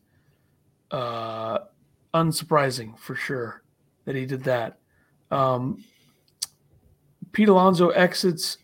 Uh, 0.89 1.59
unsurprising 2.13 2.97
for 2.99 3.15
sure 3.15 3.63
that 4.05 4.15
he 4.15 4.25
did 4.25 4.43
that. 4.43 4.79
Um, 5.29 5.83
Pete 7.31 7.49
Alonso 7.49 7.89
exits 7.89 8.57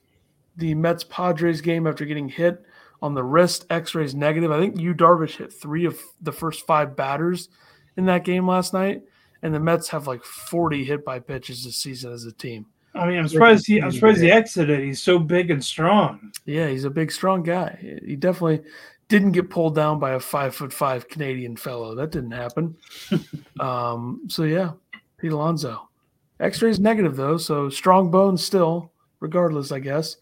the 0.58 0.76
Mets 0.76 1.04
Padres 1.04 1.62
game 1.62 1.88
after 1.88 2.06
getting 2.06 2.28
hit 2.28 2.64
on 3.02 3.14
the 3.14 3.24
wrist. 3.24 3.66
X 3.70 3.96
rays 3.96 4.16
negative. 4.16 4.52
I 4.52 4.60
think 4.60 4.80
Yu 4.80 4.94
Darvish 4.94 5.38
hit 5.38 5.54
three 5.54 5.86
of 5.86 6.00
the 6.22 6.32
first 6.32 6.66
five 6.66 6.96
batters 6.96 7.50
in 7.96 8.06
that 8.06 8.26
game 8.26 8.48
last 8.48 8.74
night, 8.74 9.04
and 9.42 9.54
the 9.54 9.60
Mets 9.60 9.90
have 9.90 10.08
like 10.08 10.24
40 10.24 10.84
hit 10.84 11.06
by 11.06 11.20
pitches 11.20 11.64
this 11.64 11.78
season 11.78 12.12
as 12.12 12.26
a 12.26 12.32
team. 12.32 12.66
I 12.98 13.08
mean, 13.08 13.20
I'm 13.20 13.28
surprised 13.28 13.68
he. 13.68 13.82
I'm 13.82 13.92
surprised 13.92 14.22
he 14.22 14.32
exited. 14.32 14.80
He's 14.84 15.02
so 15.02 15.20
big 15.20 15.52
and 15.52 15.64
strong. 15.64 16.32
Yeah, 16.46 16.68
he's 16.68 16.84
a 16.86 16.90
big, 16.90 17.12
strong 17.12 17.44
guy. 17.44 18.00
He 18.06 18.16
definitely 18.16 18.62
didn't 19.10 19.32
get 19.32 19.50
pulled 19.50 19.76
down 19.76 20.00
by 20.00 20.12
a 20.12 20.20
five 20.20 20.56
foot 20.56 20.74
five 20.74 21.08
Canadian 21.08 21.56
fellow. 21.56 21.96
That 21.96 22.12
didn't 22.12 22.32
happen. 22.32 22.76
um, 23.60 24.22
so 24.28 24.44
yeah, 24.44 24.72
Pete 25.18 25.32
Alonso. 25.32 25.88
X-rays 26.40 26.80
negative 26.80 27.16
though, 27.16 27.38
so 27.38 27.70
strong 27.70 28.12
bones 28.12 28.44
still, 28.44 28.92
regardless, 29.20 29.72
I 29.72 29.80
guess. 29.80 30.18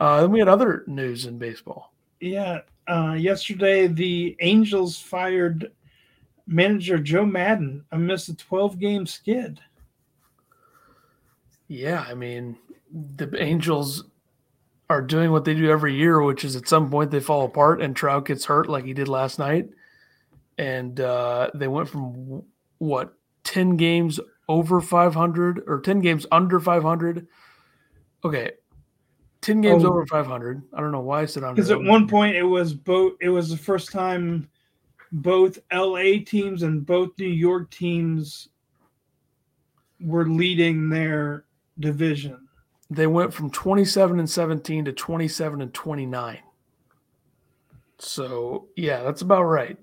Uh, 0.00 0.22
then 0.22 0.32
we 0.32 0.40
had 0.40 0.48
other 0.48 0.82
news 0.86 1.26
in 1.26 1.38
baseball. 1.38 1.92
Yeah, 2.20 2.60
uh, 2.88 3.14
yesterday 3.18 3.86
the 3.86 4.36
Angels 4.40 4.98
fired 4.98 5.70
manager 6.46 6.98
Joe 6.98 7.24
Maddon 7.24 7.84
amidst 7.92 8.28
a 8.28 8.36
12 8.36 8.78
game 8.78 9.06
skid. 9.06 9.60
Yeah, 11.74 12.04
I 12.06 12.14
mean, 12.14 12.56
the 12.92 13.30
Angels 13.42 14.04
are 14.88 15.02
doing 15.02 15.32
what 15.32 15.44
they 15.44 15.54
do 15.54 15.70
every 15.70 15.96
year, 15.96 16.22
which 16.22 16.44
is 16.44 16.54
at 16.54 16.68
some 16.68 16.88
point 16.88 17.10
they 17.10 17.20
fall 17.20 17.44
apart 17.44 17.82
and 17.82 17.96
Trout 17.96 18.26
gets 18.26 18.44
hurt 18.44 18.68
like 18.68 18.84
he 18.84 18.94
did 18.94 19.08
last 19.08 19.38
night. 19.38 19.68
And 20.56 21.00
uh, 21.00 21.50
they 21.52 21.66
went 21.66 21.88
from 21.88 22.44
what, 22.78 23.14
10 23.42 23.76
games 23.76 24.20
over 24.48 24.80
500 24.80 25.64
or 25.66 25.80
10 25.80 26.00
games 26.00 26.26
under 26.30 26.60
500. 26.60 27.26
Okay, 28.24 28.52
10 29.40 29.60
games 29.60 29.84
oh. 29.84 29.88
over 29.88 30.06
500. 30.06 30.62
I 30.72 30.80
don't 30.80 30.92
know 30.92 31.00
why 31.00 31.22
I 31.22 31.26
said 31.26 31.42
under. 31.42 31.54
Because 31.54 31.72
at 31.72 31.82
one 31.82 32.06
point 32.08 32.36
it 32.36 32.44
was 32.44 32.72
both. 32.72 33.14
It 33.20 33.28
was 33.28 33.50
the 33.50 33.56
first 33.56 33.90
time 33.90 34.48
both 35.12 35.58
LA 35.72 36.22
teams 36.24 36.62
and 36.62 36.86
both 36.86 37.10
New 37.18 37.26
York 37.26 37.70
teams 37.70 38.48
were 40.00 40.26
leading 40.26 40.88
their 40.88 41.44
division. 41.78 42.48
They 42.90 43.06
went 43.06 43.32
from 43.32 43.50
27 43.50 44.18
and 44.18 44.28
17 44.28 44.84
to 44.84 44.92
27 44.92 45.62
and 45.62 45.74
29. 45.74 46.38
So 47.98 48.68
yeah, 48.76 49.02
that's 49.02 49.22
about 49.22 49.44
right. 49.44 49.78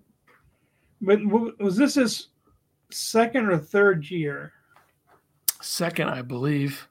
But 1.01 1.19
was 1.25 1.75
this 1.75 1.95
his 1.95 2.27
second 2.91 3.47
or 3.47 3.58
third 3.58 4.10
year? 4.10 4.54
Second, 5.62 6.10
I 6.10 6.21
believe. 6.21 6.88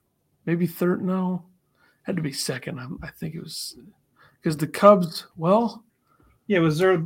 Maybe 0.47 0.67
third. 0.67 1.03
No, 1.05 1.45
had 2.03 2.17
to 2.17 2.23
be 2.23 2.33
second. 2.33 2.81
I, 2.81 2.87
I 3.07 3.11
think 3.11 3.35
it 3.35 3.43
was 3.43 3.77
because 4.35 4.57
the 4.57 4.67
Cubs. 4.67 5.27
Well, 5.37 5.85
yeah. 6.47 6.59
Was 6.59 6.79
there 6.79 7.05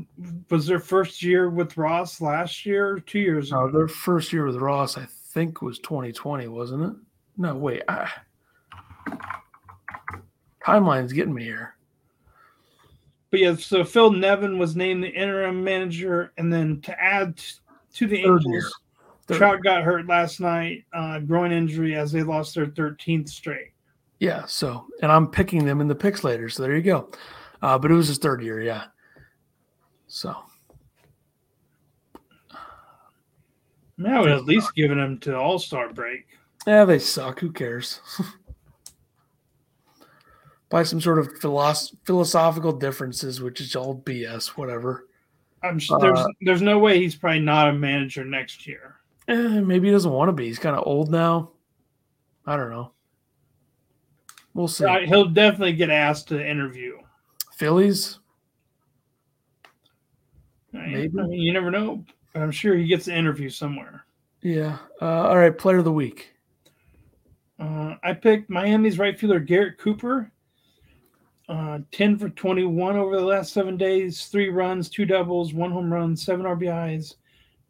was 0.50 0.66
their 0.66 0.80
first 0.80 1.22
year 1.22 1.50
with 1.50 1.76
Ross 1.76 2.20
last 2.20 2.64
year? 2.64 2.90
Or 2.90 3.00
two 3.00 3.18
years? 3.18 3.50
No, 3.50 3.66
ago? 3.66 3.78
their 3.78 3.88
first 3.88 4.32
year 4.32 4.46
with 4.46 4.56
Ross, 4.56 4.96
I 4.96 5.06
think, 5.06 5.60
was 5.60 5.78
2020, 5.80 6.48
wasn't 6.48 6.84
it? 6.84 6.96
No, 7.36 7.54
wait. 7.54 7.82
I, 7.88 8.10
timeline's 10.64 11.12
getting 11.12 11.34
me 11.34 11.44
here. 11.44 11.74
but 13.30 13.40
yeah, 13.40 13.56
so 13.56 13.84
Phil 13.84 14.12
Nevin 14.12 14.58
was 14.58 14.76
named 14.76 15.02
the 15.02 15.08
interim 15.08 15.62
manager, 15.64 16.32
and 16.38 16.52
then 16.52 16.80
to 16.82 17.02
add 17.02 17.40
to 17.94 18.06
the 18.06 18.22
Third. 18.22 18.42
Angels, 18.46 18.80
Trout 19.30 19.62
got 19.62 19.82
hurt 19.82 20.06
last 20.06 20.38
night, 20.40 20.84
uh, 20.92 21.18
groin 21.18 21.50
injury, 21.50 21.96
as 21.96 22.12
they 22.12 22.22
lost 22.22 22.54
their 22.54 22.66
13th 22.66 23.28
straight. 23.28 23.72
Yeah. 24.18 24.44
So, 24.46 24.86
and 25.02 25.10
I'm 25.10 25.28
picking 25.28 25.64
them 25.64 25.80
in 25.80 25.88
the 25.88 25.94
picks 25.94 26.24
later. 26.24 26.48
So 26.48 26.62
there 26.62 26.76
you 26.76 26.82
go. 26.82 27.10
Uh, 27.62 27.78
but 27.78 27.90
it 27.90 27.94
was 27.94 28.08
his 28.08 28.18
third 28.18 28.42
year. 28.42 28.60
Yeah. 28.60 28.84
So 30.06 30.36
Man, 33.96 34.14
I 34.14 34.20
would 34.20 34.30
at 34.30 34.44
least 34.44 34.74
given 34.74 34.98
him 34.98 35.18
to 35.20 35.36
All 35.36 35.58
Star 35.58 35.92
break. 35.92 36.26
Yeah, 36.66 36.84
they 36.84 36.98
suck. 36.98 37.40
Who 37.40 37.50
cares? 37.52 38.00
By 40.70 40.82
some 40.82 41.00
sort 41.00 41.18
of 41.18 41.28
philos- 41.40 41.94
philosophical 42.04 42.72
differences, 42.72 43.40
which 43.40 43.60
is 43.60 43.76
all 43.76 44.00
BS. 44.04 44.48
Whatever. 44.48 45.06
I'm 45.62 45.78
sure 45.78 45.98
there's 46.00 46.18
Uh, 46.18 46.26
there's 46.42 46.62
no 46.62 46.78
way 46.78 46.98
he's 46.98 47.14
probably 47.14 47.40
not 47.40 47.68
a 47.68 47.72
manager 47.72 48.24
next 48.24 48.66
year. 48.66 48.96
Eh, 49.28 49.60
maybe 49.60 49.88
he 49.88 49.92
doesn't 49.92 50.10
want 50.12 50.28
to 50.28 50.32
be. 50.32 50.46
He's 50.46 50.58
kind 50.58 50.76
of 50.76 50.86
old 50.86 51.10
now. 51.10 51.50
I 52.46 52.56
don't 52.56 52.70
know. 52.70 52.92
We'll 54.52 54.68
see. 54.68 54.84
Uh, 54.84 55.00
He'll 55.00 55.28
definitely 55.28 55.72
get 55.72 55.90
asked 55.90 56.28
to 56.28 56.44
interview. 56.46 56.98
Phillies. 57.56 58.18
I 60.74 60.78
Maybe. 60.88 61.08
mean, 61.08 61.30
you 61.32 61.52
never 61.52 61.70
know. 61.70 62.04
I'm 62.34 62.50
sure 62.50 62.74
he 62.76 62.86
gets 62.86 63.06
an 63.06 63.14
interview 63.14 63.48
somewhere. 63.48 64.04
Yeah. 64.42 64.78
Uh, 65.00 65.28
all 65.28 65.38
right. 65.38 65.56
Player 65.56 65.78
of 65.78 65.84
the 65.84 65.92
week. 65.92 66.33
Uh, 67.58 67.94
I 68.02 68.12
picked 68.12 68.50
Miami's 68.50 68.98
right 68.98 69.18
fielder 69.18 69.40
Garrett 69.40 69.78
Cooper. 69.78 70.30
Uh, 71.48 71.80
10 71.92 72.18
for 72.18 72.30
21 72.30 72.96
over 72.96 73.16
the 73.16 73.24
last 73.24 73.52
seven 73.52 73.76
days, 73.76 74.26
three 74.26 74.48
runs, 74.48 74.88
two 74.88 75.04
doubles, 75.04 75.52
one 75.52 75.70
home 75.70 75.92
run, 75.92 76.16
seven 76.16 76.46
RBIs, 76.46 77.16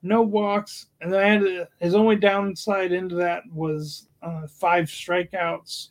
no 0.03 0.23
walks. 0.23 0.87
And 1.01 1.13
then 1.13 1.21
I 1.21 1.29
had 1.29 1.41
to- 1.41 1.69
his 1.81 1.95
only 1.95 2.15
downside 2.17 2.93
into 2.93 3.17
that 3.17 3.43
was 3.53 4.09
uh, 4.23 4.47
five 4.47 4.85
strikeouts. 4.87 5.89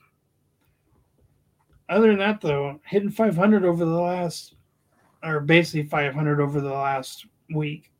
Other 1.90 2.08
than 2.08 2.20
that, 2.20 2.40
though, 2.40 2.80
hitting 2.86 3.12
500 3.12 3.66
over 3.66 3.84
the 3.84 3.92
last, 3.92 4.56
or 5.22 5.42
basically 5.42 5.84
500 5.84 6.40
over 6.40 6.62
the 6.62 6.72
last 6.72 7.26
week. 7.54 7.92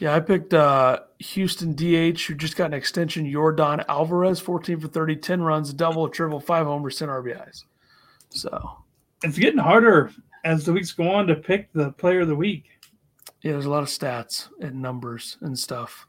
Yeah, 0.00 0.14
I 0.14 0.20
picked 0.20 0.54
uh, 0.54 1.00
Houston 1.18 1.74
DH, 1.74 2.20
who 2.22 2.34
just 2.34 2.56
got 2.56 2.66
an 2.66 2.74
extension. 2.74 3.26
Yordan 3.26 3.84
Alvarez, 3.88 4.38
14 4.38 4.80
for 4.80 4.88
30, 4.88 5.16
10 5.16 5.42
runs, 5.42 5.72
double, 5.72 6.04
a 6.06 6.10
triple, 6.10 6.38
five 6.40 6.66
homers, 6.66 6.98
10 6.98 7.08
RBIs. 7.08 7.64
So, 8.30 8.78
It's 9.24 9.38
getting 9.38 9.58
harder 9.58 10.12
as 10.44 10.64
the 10.64 10.72
weeks 10.72 10.92
go 10.92 11.10
on 11.10 11.26
to 11.26 11.34
pick 11.34 11.72
the 11.72 11.90
player 11.92 12.20
of 12.20 12.28
the 12.28 12.36
week. 12.36 12.66
yeah, 13.42 13.52
there's 13.52 13.64
a 13.66 13.70
lot 13.70 13.82
of 13.82 13.88
stats 13.88 14.48
and 14.60 14.80
numbers 14.80 15.36
and 15.40 15.58
stuff. 15.58 16.06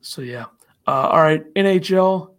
So, 0.00 0.22
yeah. 0.22 0.46
Uh, 0.86 1.08
all 1.08 1.20
right, 1.20 1.42
NHL, 1.54 2.34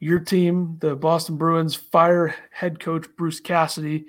your 0.00 0.18
team, 0.20 0.78
the 0.80 0.96
Boston 0.96 1.36
Bruins, 1.36 1.74
fire 1.74 2.34
head 2.50 2.80
coach 2.80 3.06
Bruce 3.16 3.40
Cassidy. 3.40 4.06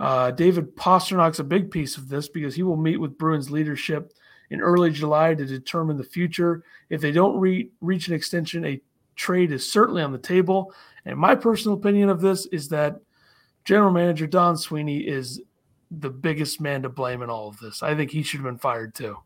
Uh, 0.00 0.30
David 0.30 0.74
Pastrnak's 0.76 1.40
a 1.40 1.44
big 1.44 1.70
piece 1.70 1.98
of 1.98 2.08
this 2.08 2.28
because 2.28 2.54
he 2.54 2.62
will 2.62 2.76
meet 2.78 2.96
with 2.96 3.18
Bruins 3.18 3.50
leadership 3.50 4.14
in 4.50 4.60
early 4.60 4.90
July 4.90 5.34
to 5.34 5.46
determine 5.46 5.96
the 5.96 6.04
future. 6.04 6.62
If 6.88 7.00
they 7.00 7.12
don't 7.12 7.38
re- 7.38 7.70
reach 7.80 8.08
an 8.08 8.14
extension, 8.14 8.64
a 8.64 8.80
trade 9.16 9.52
is 9.52 9.70
certainly 9.70 10.02
on 10.02 10.12
the 10.12 10.18
table. 10.18 10.72
And 11.04 11.18
my 11.18 11.34
personal 11.34 11.78
opinion 11.78 12.08
of 12.08 12.20
this 12.20 12.46
is 12.46 12.68
that 12.68 13.00
General 13.64 13.92
Manager 13.92 14.26
Don 14.26 14.56
Sweeney 14.56 14.98
is 14.98 15.40
the 15.90 16.10
biggest 16.10 16.60
man 16.60 16.82
to 16.82 16.88
blame 16.88 17.22
in 17.22 17.30
all 17.30 17.48
of 17.48 17.58
this. 17.58 17.82
I 17.82 17.94
think 17.94 18.10
he 18.10 18.22
should 18.22 18.40
have 18.40 18.46
been 18.46 18.58
fired 18.58 18.94
too. 18.94 19.16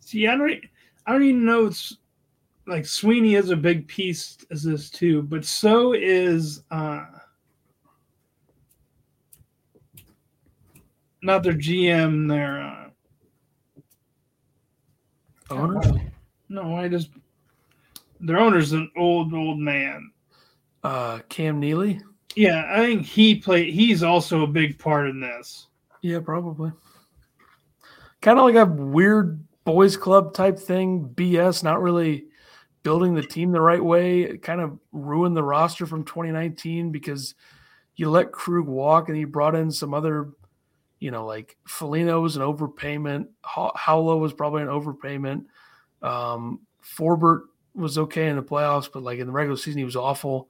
See, 0.00 0.26
I 0.26 0.36
don't, 0.36 0.60
I 1.06 1.12
don't 1.12 1.22
even 1.22 1.44
know 1.44 1.66
it's 1.66 1.96
like 2.66 2.86
Sweeney 2.86 3.34
is 3.34 3.50
a 3.50 3.56
big 3.56 3.86
piece 3.88 4.38
as 4.50 4.62
this 4.62 4.90
too, 4.90 5.22
but 5.22 5.44
so 5.44 5.92
is 5.92 6.62
uh 6.70 7.04
not 11.22 11.42
their 11.42 11.54
GM, 11.54 12.28
their 12.28 12.62
uh, 12.62 12.83
Owners? 15.50 15.86
no, 16.48 16.76
I 16.76 16.88
just 16.88 17.10
their 18.20 18.38
owner's 18.38 18.72
an 18.72 18.90
old 18.96 19.34
old 19.34 19.58
man. 19.58 20.10
Uh, 20.82 21.20
Cam 21.28 21.60
Neely? 21.60 22.00
Yeah, 22.36 22.68
I 22.68 22.78
think 22.78 23.06
he 23.06 23.36
played. 23.36 23.72
He's 23.72 24.02
also 24.02 24.42
a 24.42 24.46
big 24.46 24.78
part 24.78 25.08
in 25.08 25.20
this. 25.20 25.68
Yeah, 26.02 26.20
probably. 26.20 26.72
Kind 28.20 28.38
of 28.38 28.44
like 28.44 28.56
a 28.56 28.64
weird 28.64 29.44
boys 29.64 29.96
club 29.96 30.34
type 30.34 30.58
thing. 30.58 31.08
BS, 31.14 31.62
not 31.62 31.80
really 31.80 32.26
building 32.82 33.14
the 33.14 33.22
team 33.22 33.50
the 33.52 33.60
right 33.60 33.82
way. 33.82 34.22
It 34.22 34.42
kind 34.42 34.60
of 34.60 34.78
ruined 34.92 35.36
the 35.36 35.42
roster 35.42 35.86
from 35.86 36.04
2019 36.04 36.90
because 36.90 37.34
you 37.96 38.10
let 38.10 38.32
Krug 38.32 38.66
walk 38.66 39.08
and 39.08 39.18
you 39.18 39.26
brought 39.26 39.54
in 39.54 39.70
some 39.70 39.94
other, 39.94 40.30
you 41.04 41.10
know, 41.10 41.26
like 41.26 41.58
Foligno 41.66 42.18
was 42.18 42.36
an 42.36 42.42
overpayment. 42.42 43.26
Ho- 43.42 43.72
Howlow 43.76 44.18
was 44.18 44.32
probably 44.32 44.62
an 44.62 44.68
overpayment. 44.68 45.44
Um, 46.00 46.60
Forbort 46.82 47.42
was 47.74 47.98
okay 47.98 48.28
in 48.28 48.36
the 48.36 48.42
playoffs, 48.42 48.88
but 48.90 49.02
like 49.02 49.18
in 49.18 49.26
the 49.26 49.32
regular 49.32 49.58
season, 49.58 49.80
he 49.80 49.84
was 49.84 49.96
awful. 49.96 50.48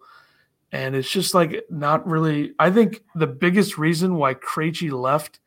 And 0.70 0.94
it's 0.94 1.10
just 1.10 1.34
like 1.34 1.64
not 1.70 2.06
really. 2.06 2.52
I 2.60 2.70
think 2.70 3.02
the 3.16 3.26
biggest 3.26 3.78
reason 3.78 4.14
why 4.14 4.34
Krejci 4.34 4.92
left, 4.92 5.40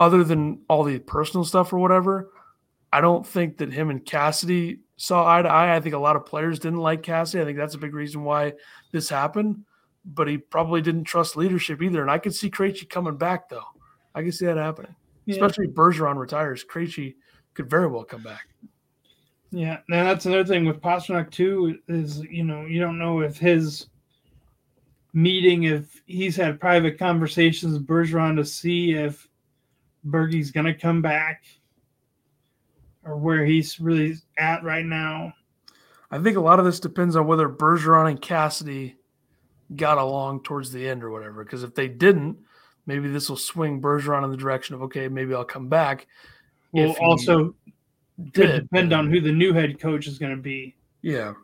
other 0.00 0.24
than 0.24 0.62
all 0.66 0.82
the 0.82 0.98
personal 0.98 1.44
stuff 1.44 1.74
or 1.74 1.78
whatever, 1.78 2.30
I 2.90 3.02
don't 3.02 3.26
think 3.26 3.58
that 3.58 3.70
him 3.70 3.90
and 3.90 4.02
Cassidy 4.02 4.80
saw 4.96 5.30
eye 5.30 5.42
to 5.42 5.48
eye. 5.50 5.76
I 5.76 5.80
think 5.80 5.94
a 5.94 5.98
lot 5.98 6.16
of 6.16 6.24
players 6.24 6.58
didn't 6.58 6.78
like 6.78 7.02
Cassidy. 7.02 7.42
I 7.42 7.44
think 7.44 7.58
that's 7.58 7.74
a 7.74 7.78
big 7.78 7.92
reason 7.92 8.24
why 8.24 8.54
this 8.92 9.10
happened. 9.10 9.66
But 10.06 10.26
he 10.26 10.38
probably 10.38 10.80
didn't 10.80 11.04
trust 11.04 11.36
leadership 11.36 11.82
either. 11.82 12.00
And 12.00 12.10
I 12.10 12.16
could 12.16 12.34
see 12.34 12.48
Krejci 12.48 12.88
coming 12.88 13.18
back 13.18 13.50
though. 13.50 13.75
I 14.16 14.22
can 14.22 14.32
see 14.32 14.46
that 14.46 14.56
happening, 14.56 14.96
Yeah. 15.26 15.34
especially 15.34 15.66
if 15.66 15.74
Bergeron 15.74 16.16
retires. 16.16 16.64
Krejci 16.64 17.14
could 17.54 17.70
very 17.70 17.86
well 17.86 18.02
come 18.02 18.22
back. 18.22 18.48
Yeah, 19.50 19.78
now 19.88 20.04
that's 20.04 20.26
another 20.26 20.44
thing 20.44 20.64
with 20.64 20.80
Pastrnak 20.80 21.30
too. 21.30 21.78
Is 21.86 22.20
you 22.24 22.42
know 22.42 22.64
you 22.64 22.80
don't 22.80 22.98
know 22.98 23.20
if 23.20 23.38
his 23.38 23.86
meeting, 25.12 25.64
if 25.64 26.02
he's 26.06 26.34
had 26.34 26.58
private 26.58 26.98
conversations 26.98 27.72
with 27.74 27.86
Bergeron 27.86 28.36
to 28.36 28.44
see 28.44 28.92
if 28.94 29.28
Bergie's 30.06 30.50
going 30.50 30.66
to 30.66 30.74
come 30.74 31.00
back, 31.00 31.44
or 33.04 33.16
where 33.16 33.44
he's 33.44 33.78
really 33.78 34.16
at 34.38 34.64
right 34.64 34.84
now. 34.84 35.32
I 36.10 36.18
think 36.18 36.36
a 36.36 36.40
lot 36.40 36.58
of 36.58 36.64
this 36.64 36.80
depends 36.80 37.16
on 37.16 37.26
whether 37.26 37.48
Bergeron 37.48 38.10
and 38.10 38.20
Cassidy 38.20 38.96
got 39.74 39.98
along 39.98 40.42
towards 40.42 40.70
the 40.72 40.88
end 40.88 41.02
or 41.02 41.10
whatever. 41.10 41.44
Because 41.44 41.62
if 41.62 41.74
they 41.74 41.88
didn't, 41.88 42.38
maybe 42.86 43.08
this 43.08 43.28
will 43.28 43.36
swing 43.36 43.80
Bergeron 43.80 44.24
in 44.24 44.30
the 44.30 44.36
direction 44.36 44.74
of 44.74 44.82
okay, 44.82 45.08
maybe 45.08 45.34
I'll 45.34 45.44
come 45.44 45.68
back. 45.68 46.06
Will 46.72 46.90
If 46.90 47.00
also 47.00 47.54
Did 48.32 48.62
depend 48.62 48.92
on 48.92 49.10
who 49.10 49.20
the 49.20 49.32
new 49.32 49.52
head 49.52 49.78
coach 49.80 50.06
is 50.06 50.18
going 50.18 50.34
to 50.34 50.42
be. 50.42 50.74
yeah, 51.02 51.34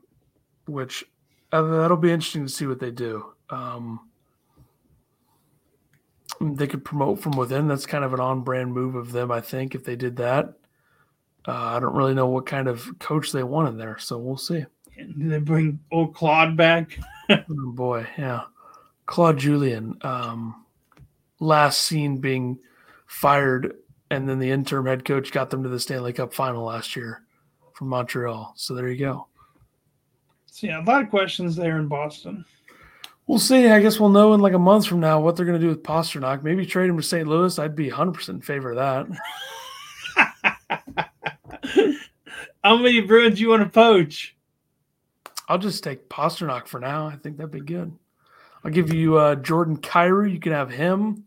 which 0.66 1.04
uh, 1.52 1.62
that'll 1.62 1.96
be 1.96 2.10
interesting 2.12 2.46
to 2.46 2.52
see 2.52 2.66
what 2.66 2.80
they 2.80 2.90
do. 2.90 3.32
Um, 3.50 4.08
they 6.40 6.66
could 6.66 6.84
promote 6.84 7.20
from 7.20 7.32
within. 7.32 7.68
That's 7.68 7.86
kind 7.86 8.04
of 8.04 8.14
an 8.14 8.20
on-brand 8.20 8.72
move 8.72 8.94
of 8.94 9.12
them, 9.12 9.30
I 9.30 9.40
think. 9.40 9.74
If 9.74 9.84
they 9.84 9.96
did 9.96 10.16
that, 10.16 10.54
uh, 11.46 11.52
I 11.52 11.78
don't 11.78 11.94
really 11.94 12.14
know 12.14 12.26
what 12.28 12.46
kind 12.46 12.68
of 12.68 12.98
coach 12.98 13.32
they 13.32 13.42
want 13.42 13.68
in 13.68 13.76
there, 13.76 13.98
so 13.98 14.18
we'll 14.18 14.36
see. 14.38 14.64
Do 14.96 15.28
they 15.28 15.38
bring 15.38 15.78
old 15.90 16.14
Claude 16.14 16.56
back? 16.56 16.98
Oh 17.30 17.72
boy, 17.72 18.06
yeah. 18.18 18.42
Claude 19.06 19.38
Julien, 19.38 19.96
um, 20.02 20.61
last 21.42 21.80
seen 21.82 22.18
being 22.18 22.58
fired, 23.06 23.76
and 24.10 24.28
then 24.28 24.38
the 24.38 24.50
interim 24.50 24.86
head 24.86 25.04
coach 25.04 25.32
got 25.32 25.50
them 25.50 25.62
to 25.62 25.68
the 25.68 25.80
Stanley 25.80 26.12
Cup 26.12 26.32
final 26.32 26.64
last 26.64 26.96
year 26.96 27.22
from 27.74 27.88
Montreal. 27.88 28.54
So 28.56 28.74
there 28.74 28.88
you 28.88 28.98
go. 28.98 29.26
So 30.46 30.66
yeah, 30.66 30.82
a 30.82 30.84
lot 30.84 31.02
of 31.02 31.10
questions 31.10 31.56
there 31.56 31.78
in 31.78 31.88
Boston. 31.88 32.44
We'll 33.26 33.38
see. 33.38 33.68
I 33.68 33.80
guess 33.80 33.98
we'll 34.00 34.10
know 34.10 34.34
in 34.34 34.40
like 34.40 34.52
a 34.52 34.58
month 34.58 34.86
from 34.86 35.00
now 35.00 35.20
what 35.20 35.36
they're 35.36 35.46
going 35.46 35.60
to 35.60 35.64
do 35.64 35.70
with 35.70 35.82
Pastrnak. 35.82 36.42
Maybe 36.42 36.66
trade 36.66 36.90
him 36.90 36.96
to 36.96 37.02
St. 37.02 37.26
Louis. 37.26 37.58
I'd 37.58 37.76
be 37.76 37.90
100% 37.90 38.28
in 38.28 38.40
favor 38.40 38.72
of 38.72 39.08
that. 40.16 41.08
How 42.64 42.76
many 42.76 43.00
Bruins 43.00 43.40
you 43.40 43.48
want 43.48 43.62
to 43.62 43.68
poach? 43.68 44.36
I'll 45.48 45.58
just 45.58 45.82
take 45.82 46.08
Pastrnak 46.08 46.66
for 46.66 46.80
now. 46.80 47.06
I 47.06 47.16
think 47.16 47.36
that'd 47.36 47.50
be 47.50 47.60
good. 47.60 47.96
I'll 48.64 48.70
give 48.70 48.92
you 48.92 49.16
uh, 49.16 49.36
Jordan 49.36 49.78
Kyrou. 49.78 50.30
You 50.30 50.38
can 50.38 50.52
have 50.52 50.70
him. 50.70 51.24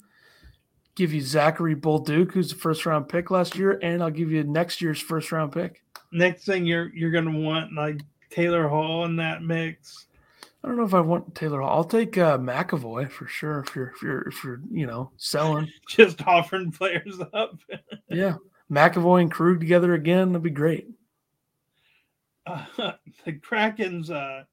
Give 0.96 1.14
you 1.14 1.22
Zachary 1.22 1.76
Bolduc, 1.76 2.32
who's 2.32 2.50
the 2.50 2.56
first 2.56 2.86
round 2.86 3.10
pick 3.10 3.30
last 3.30 3.58
year, 3.58 3.80
and 3.84 4.02
I'll 4.02 4.10
give 4.10 4.32
you 4.32 4.44
next 4.44 4.82
year's 4.82 5.02
first 5.02 5.32
round 5.32 5.52
pick. 5.52 5.84
Next 6.12 6.46
thing 6.46 6.66
you're 6.66 6.94
you're 6.96 7.12
gonna 7.12 7.38
want 7.38 7.74
like 7.74 8.00
Taylor 8.30 8.68
Hall 8.68 9.06
in 9.06 9.18
that 9.18 9.44
mix. 9.44 10.08
I 10.64 10.68
don't 10.68 10.78
know 10.78 10.84
if 10.84 10.94
I 10.94 11.02
want 11.02 11.36
Taylor 11.36 11.62
Hall. 11.62 11.70
I'll 11.70 11.84
take 11.84 12.18
uh, 12.18 12.38
McAvoy 12.38 13.12
for 13.12 13.28
sure. 13.28 13.60
If 13.60 13.76
you're 13.76 13.90
if 13.90 14.02
you're 14.02 14.22
if 14.30 14.44
you're 14.44 14.62
you 14.72 14.88
know 14.88 15.12
selling, 15.18 15.70
Just 15.88 16.26
offering 16.26 16.72
players 16.72 17.20
up. 17.34 17.60
yeah, 18.10 18.38
McAvoy 18.72 19.22
and 19.22 19.32
Krug 19.32 19.60
together 19.60 19.94
again. 19.94 20.30
That'd 20.30 20.44
be 20.44 20.50
great. 20.50 20.88
Uh, 22.48 22.66
the 23.26 23.34
Kraken's 23.34 24.10
uh, 24.10 24.44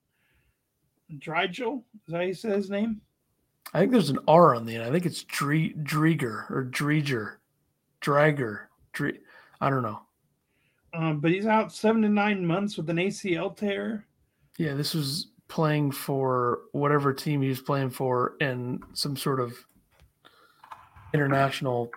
Drigel. 1.19 1.83
Is 2.07 2.13
that 2.13 2.17
how 2.17 2.23
you 2.23 2.35
say 2.35 2.51
his 2.51 2.69
name? 2.69 3.01
I 3.75 3.81
think 3.81 3.93
there's 3.93 4.11
an 4.11 4.19
R 4.29 4.55
on 4.55 4.67
the 4.67 4.75
end. 4.75 4.85
I 4.85 4.91
think 4.91 5.07
it's 5.07 5.25
Dre, 5.25 5.71
Drieger 5.73 6.51
or 6.51 6.69
Dreger, 6.71 7.37
Drager. 8.01 8.61
Dre, 8.93 9.19
I 9.61 9.71
don't 9.71 9.83
know. 9.83 10.01
Um, 10.95 11.21
but 11.21 11.31
he's 11.31 11.47
out 11.47 11.73
seven 11.73 12.03
to 12.03 12.09
nine 12.09 12.45
months 12.45 12.77
with 12.77 12.91
an 12.91 12.97
ACL 12.99 13.57
tear. 13.57 14.07
Yeah, 14.59 14.75
this 14.75 14.93
was 14.93 15.29
playing 15.49 15.93
for 15.93 16.61
whatever 16.73 17.13
team 17.13 17.41
he 17.43 17.49
was 17.49 17.61
playing 17.61 17.91
for 17.91 18.37
in 18.41 18.81
some 18.93 19.17
sort 19.17 19.41
of 19.41 19.55
international 21.15 21.91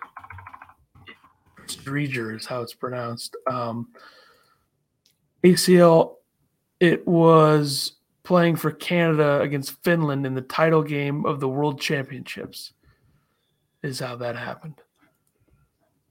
Dreger 1.68 2.36
is 2.36 2.46
how 2.46 2.62
it's 2.62 2.74
pronounced. 2.74 3.36
Um, 3.48 3.90
ACL, 5.44 6.16
it 6.80 7.08
was 7.08 7.94
playing 8.26 8.58
for 8.58 8.72
Canada 8.72 9.40
against 9.40 9.82
Finland 9.84 10.26
in 10.26 10.34
the 10.34 10.42
title 10.42 10.84
game 10.84 11.26
of 11.26 11.40
the 11.40 11.48
World 11.48 11.80
Championships, 11.80 12.74
is 13.84 14.00
how 14.00 14.18
that 14.18 14.36
happened. 14.36 14.82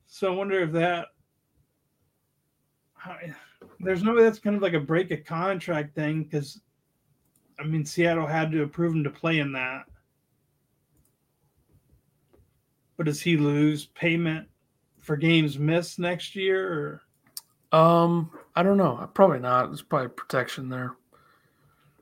So 0.07 0.33
I 0.33 0.37
wonder 0.37 0.61
if 0.61 0.73
that. 0.73 1.09
There's 3.81 4.03
no 4.03 4.15
way 4.15 4.23
that's 4.23 4.39
kind 4.39 4.57
of 4.57 4.63
like 4.63 4.73
a 4.73 4.81
break 4.81 5.11
a 5.11 5.17
contract 5.17 5.95
thing 5.95 6.23
because, 6.23 6.61
I 7.61 7.65
mean, 7.65 7.85
Seattle 7.85 8.27
had 8.27 8.51
to 8.53 8.63
approve 8.63 8.95
him 8.95 9.05
to 9.05 9.11
play 9.11 9.41
in 9.41 9.53
that. 9.53 9.83
But 12.97 13.07
does 13.07 13.21
he 13.21 13.37
lose 13.37 13.87
payment 13.87 14.49
for 15.01 15.17
games 15.17 15.59
missed 15.59 15.99
next 15.99 16.37
year? 16.37 17.03
Or 17.73 17.79
Um, 17.79 18.31
I 18.55 18.63
don't 18.63 18.79
know. 18.79 19.11
Probably 19.15 19.41
not. 19.41 19.67
There's 19.67 19.83
probably 19.83 20.09
protection 20.09 20.69
there. 20.69 20.95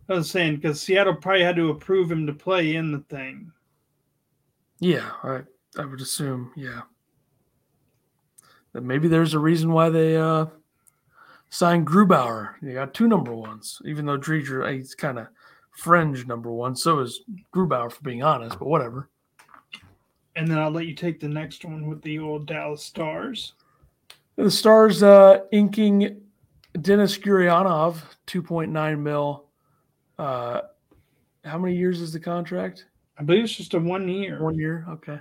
I 0.09 0.15
was 0.15 0.31
saying 0.31 0.57
because 0.57 0.81
Seattle 0.81 1.15
probably 1.15 1.43
had 1.43 1.57
to 1.57 1.71
approve 1.71 2.11
him 2.11 2.27
to 2.27 2.33
play 2.33 2.77
in 2.77 2.93
the 2.93 3.01
thing. 3.09 3.53
Yeah, 4.81 5.11
I 5.23 5.43
I 5.79 5.85
would 5.85 6.01
assume, 6.01 6.53
yeah. 6.57 6.83
That 8.73 8.83
maybe 8.83 9.09
there's 9.09 9.35
a 9.35 9.39
reason 9.39 9.73
why 9.73 9.91
they 9.91 10.17
uh 10.17 10.47
signed 11.51 11.87
Grubauer. 11.87 12.55
They 12.63 12.73
got 12.73 12.95
two 12.95 13.07
number 13.07 13.35
ones, 13.35 13.81
even 13.85 14.07
though 14.07 14.19
Driedger 14.19 14.71
he's 14.75 14.95
kind 14.95 15.19
of 15.19 15.29
fringe 15.71 16.27
number 16.27 16.51
one. 16.51 16.75
So 16.75 16.99
is 17.01 17.23
Grubauer, 17.55 17.93
for 17.93 18.03
being 18.03 18.23
honest. 18.23 18.59
But 18.59 18.69
whatever. 18.69 19.09
And 20.35 20.51
then 20.51 20.59
I'll 20.59 20.71
let 20.71 20.87
you 20.87 20.95
take 20.95 21.21
the 21.21 21.29
next 21.29 21.65
one 21.65 21.87
with 21.87 22.01
the 22.03 22.19
old 22.19 22.47
Dallas 22.47 22.83
Stars. 22.83 23.53
The 24.37 24.51
Stars 24.51 25.03
uh, 25.03 25.41
inking 25.53 26.23
Denis 26.81 27.19
Gurianov, 27.19 27.99
two 28.27 28.43
point 28.43 28.73
nine 28.73 29.03
mil. 29.03 29.45
Uh, 30.19 30.63
how 31.45 31.59
many 31.59 31.77
years 31.77 32.01
is 32.01 32.13
the 32.13 32.21
contract? 32.21 32.87
I 33.19 33.23
believe 33.23 33.45
it's 33.45 33.55
just 33.55 33.75
a 33.75 33.79
one 33.79 34.09
year. 34.09 34.43
One 34.43 34.55
year. 34.55 34.87
Okay. 34.89 35.19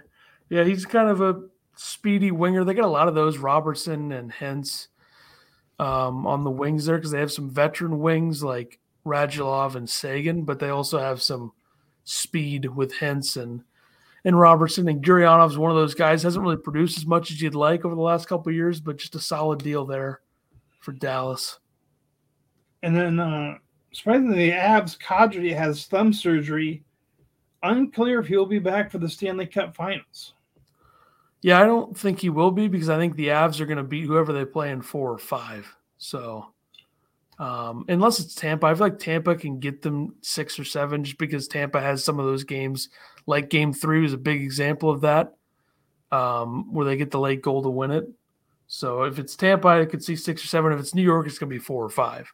Yeah, 0.49 0.63
he's 0.63 0.85
kind 0.85 1.09
of 1.09 1.21
a 1.21 1.43
speedy 1.75 2.31
winger. 2.31 2.63
They 2.63 2.73
got 2.73 2.85
a 2.85 2.87
lot 2.87 3.07
of 3.07 3.15
those, 3.15 3.37
Robertson 3.37 4.11
and 4.11 4.31
Hintz, 4.31 4.87
um, 5.79 6.27
on 6.27 6.43
the 6.43 6.51
wings 6.51 6.85
there 6.85 6.97
because 6.97 7.11
they 7.11 7.19
have 7.19 7.31
some 7.31 7.49
veteran 7.49 7.99
wings 7.99 8.43
like 8.43 8.79
Radulov 9.05 9.75
and 9.75 9.89
Seguin, 9.89 10.43
but 10.43 10.59
they 10.59 10.69
also 10.69 10.99
have 10.99 11.21
some 11.21 11.53
speed 12.03 12.65
with 12.65 12.93
Hintz 12.93 13.41
and 13.41 13.63
and 14.23 14.39
Robertson. 14.39 14.87
And 14.87 15.03
Gurianov's 15.03 15.57
one 15.57 15.71
of 15.71 15.77
those 15.77 15.95
guys 15.95 16.21
hasn't 16.23 16.43
really 16.43 16.57
produced 16.57 16.97
as 16.97 17.05
much 17.05 17.31
as 17.31 17.41
you'd 17.41 17.55
like 17.55 17.83
over 17.83 17.95
the 17.95 18.01
last 18.01 18.27
couple 18.27 18.51
years, 18.51 18.79
but 18.79 18.97
just 18.97 19.15
a 19.15 19.19
solid 19.19 19.59
deal 19.63 19.85
there 19.85 20.21
for 20.79 20.91
Dallas. 20.91 21.59
And 22.83 22.95
then, 22.95 23.19
uh, 23.19 23.55
surprisingly, 23.91 24.49
the 24.49 24.55
Avs 24.55 24.97
Kadri 24.97 25.55
has 25.55 25.85
thumb 25.85 26.13
surgery. 26.13 26.83
Unclear 27.63 28.19
if 28.19 28.27
he'll 28.27 28.45
be 28.45 28.59
back 28.59 28.89
for 28.89 28.97
the 28.97 29.09
Stanley 29.09 29.45
Cup 29.45 29.75
Finals. 29.75 30.33
Yeah, 31.41 31.59
I 31.59 31.65
don't 31.65 31.97
think 31.97 32.19
he 32.19 32.29
will 32.29 32.51
be 32.51 32.67
because 32.67 32.89
I 32.89 32.97
think 32.97 33.15
the 33.15 33.29
Avs 33.29 33.59
are 33.59 33.65
going 33.65 33.77
to 33.77 33.83
beat 33.83 34.05
whoever 34.05 34.31
they 34.31 34.45
play 34.45 34.71
in 34.71 34.81
four 34.81 35.11
or 35.11 35.17
five. 35.17 35.67
So, 35.97 36.53
um, 37.39 37.85
unless 37.87 38.19
it's 38.19 38.35
Tampa, 38.35 38.67
I 38.67 38.73
feel 38.75 38.87
like 38.87 38.99
Tampa 38.99 39.35
can 39.35 39.59
get 39.59 39.81
them 39.81 40.15
six 40.21 40.59
or 40.59 40.63
seven 40.63 41.03
just 41.03 41.17
because 41.17 41.47
Tampa 41.47 41.81
has 41.81 42.03
some 42.03 42.19
of 42.19 42.25
those 42.25 42.43
games. 42.43 42.89
Like 43.25 43.49
Game 43.49 43.73
Three 43.73 44.01
was 44.01 44.13
a 44.13 44.17
big 44.17 44.41
example 44.41 44.89
of 44.89 45.01
that, 45.01 45.33
um, 46.11 46.71
where 46.73 46.85
they 46.85 46.95
get 46.97 47.11
the 47.11 47.19
late 47.19 47.41
goal 47.41 47.63
to 47.63 47.69
win 47.69 47.91
it. 47.91 48.07
So 48.67 49.03
if 49.03 49.19
it's 49.19 49.35
Tampa, 49.35 49.67
I 49.67 49.85
could 49.85 50.03
see 50.03 50.15
six 50.15 50.43
or 50.43 50.47
seven. 50.47 50.71
If 50.71 50.79
it's 50.79 50.95
New 50.95 51.01
York, 51.01 51.27
it's 51.27 51.39
going 51.39 51.49
to 51.49 51.55
be 51.55 51.59
four 51.59 51.83
or 51.83 51.89
five. 51.89 52.31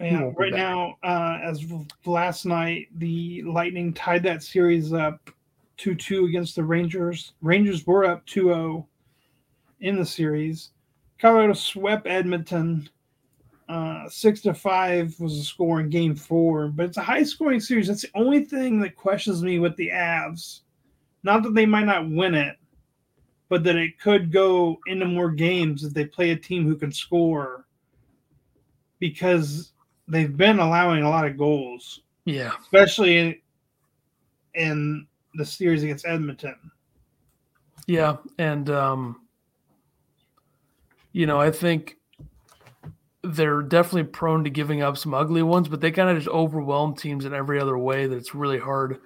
Yeah, 0.00 0.22
won't 0.22 0.38
right 0.38 0.52
back. 0.52 0.58
now, 0.58 0.96
uh, 1.02 1.38
as 1.42 1.62
of 1.64 1.86
last 2.04 2.44
night, 2.44 2.88
the 2.96 3.42
Lightning 3.42 3.92
tied 3.94 4.22
that 4.24 4.42
series 4.42 4.92
up 4.92 5.30
2 5.78 5.94
2 5.94 6.26
against 6.26 6.56
the 6.56 6.64
Rangers. 6.64 7.32
Rangers 7.40 7.86
were 7.86 8.04
up 8.04 8.24
2 8.26 8.44
0 8.44 8.88
in 9.80 9.96
the 9.96 10.04
series. 10.04 10.70
Colorado 11.18 11.54
swept 11.54 12.06
Edmonton. 12.06 12.88
Uh, 13.68 14.08
six 14.08 14.42
to 14.42 14.54
five 14.54 15.18
was 15.18 15.36
the 15.36 15.42
score 15.42 15.80
in 15.80 15.90
game 15.90 16.14
four, 16.14 16.68
but 16.68 16.86
it's 16.86 16.98
a 16.98 17.02
high 17.02 17.24
scoring 17.24 17.58
series. 17.58 17.88
That's 17.88 18.02
the 18.02 18.10
only 18.14 18.44
thing 18.44 18.80
that 18.80 18.94
questions 18.94 19.42
me 19.42 19.58
with 19.58 19.74
the 19.76 19.88
Avs. 19.88 20.60
Not 21.24 21.42
that 21.42 21.54
they 21.54 21.66
might 21.66 21.86
not 21.86 22.08
win 22.08 22.36
it, 22.36 22.56
but 23.48 23.64
that 23.64 23.74
it 23.74 23.98
could 23.98 24.30
go 24.30 24.78
into 24.86 25.04
more 25.04 25.30
games 25.30 25.82
if 25.82 25.92
they 25.94 26.04
play 26.04 26.30
a 26.30 26.36
team 26.36 26.64
who 26.64 26.76
can 26.76 26.92
score 26.92 27.66
because 29.00 29.72
they've 30.08 30.36
been 30.36 30.58
allowing 30.58 31.02
a 31.02 31.10
lot 31.10 31.26
of 31.26 31.36
goals, 31.36 32.00
Yeah, 32.24 32.52
especially 32.60 33.18
in, 33.18 33.36
in 34.54 35.06
the 35.34 35.44
series 35.44 35.82
against 35.82 36.06
Edmonton. 36.06 36.56
yeah, 37.86 38.16
and 38.38 38.68
um, 38.70 39.20
you 41.12 41.26
know, 41.26 41.40
I 41.40 41.50
think 41.50 41.96
they're 43.22 43.62
definitely 43.62 44.04
prone 44.04 44.44
to 44.44 44.50
giving 44.50 44.82
up 44.82 44.96
some 44.96 45.12
ugly 45.14 45.42
ones, 45.42 45.68
but 45.68 45.80
they 45.80 45.90
kind 45.90 46.08
of 46.10 46.16
just 46.16 46.28
overwhelm 46.28 46.94
teams 46.94 47.24
in 47.24 47.34
every 47.34 47.58
other 47.60 47.76
way 47.76 48.06
that 48.06 48.16
it's 48.16 48.34
really 48.34 48.58
hard 48.58 48.98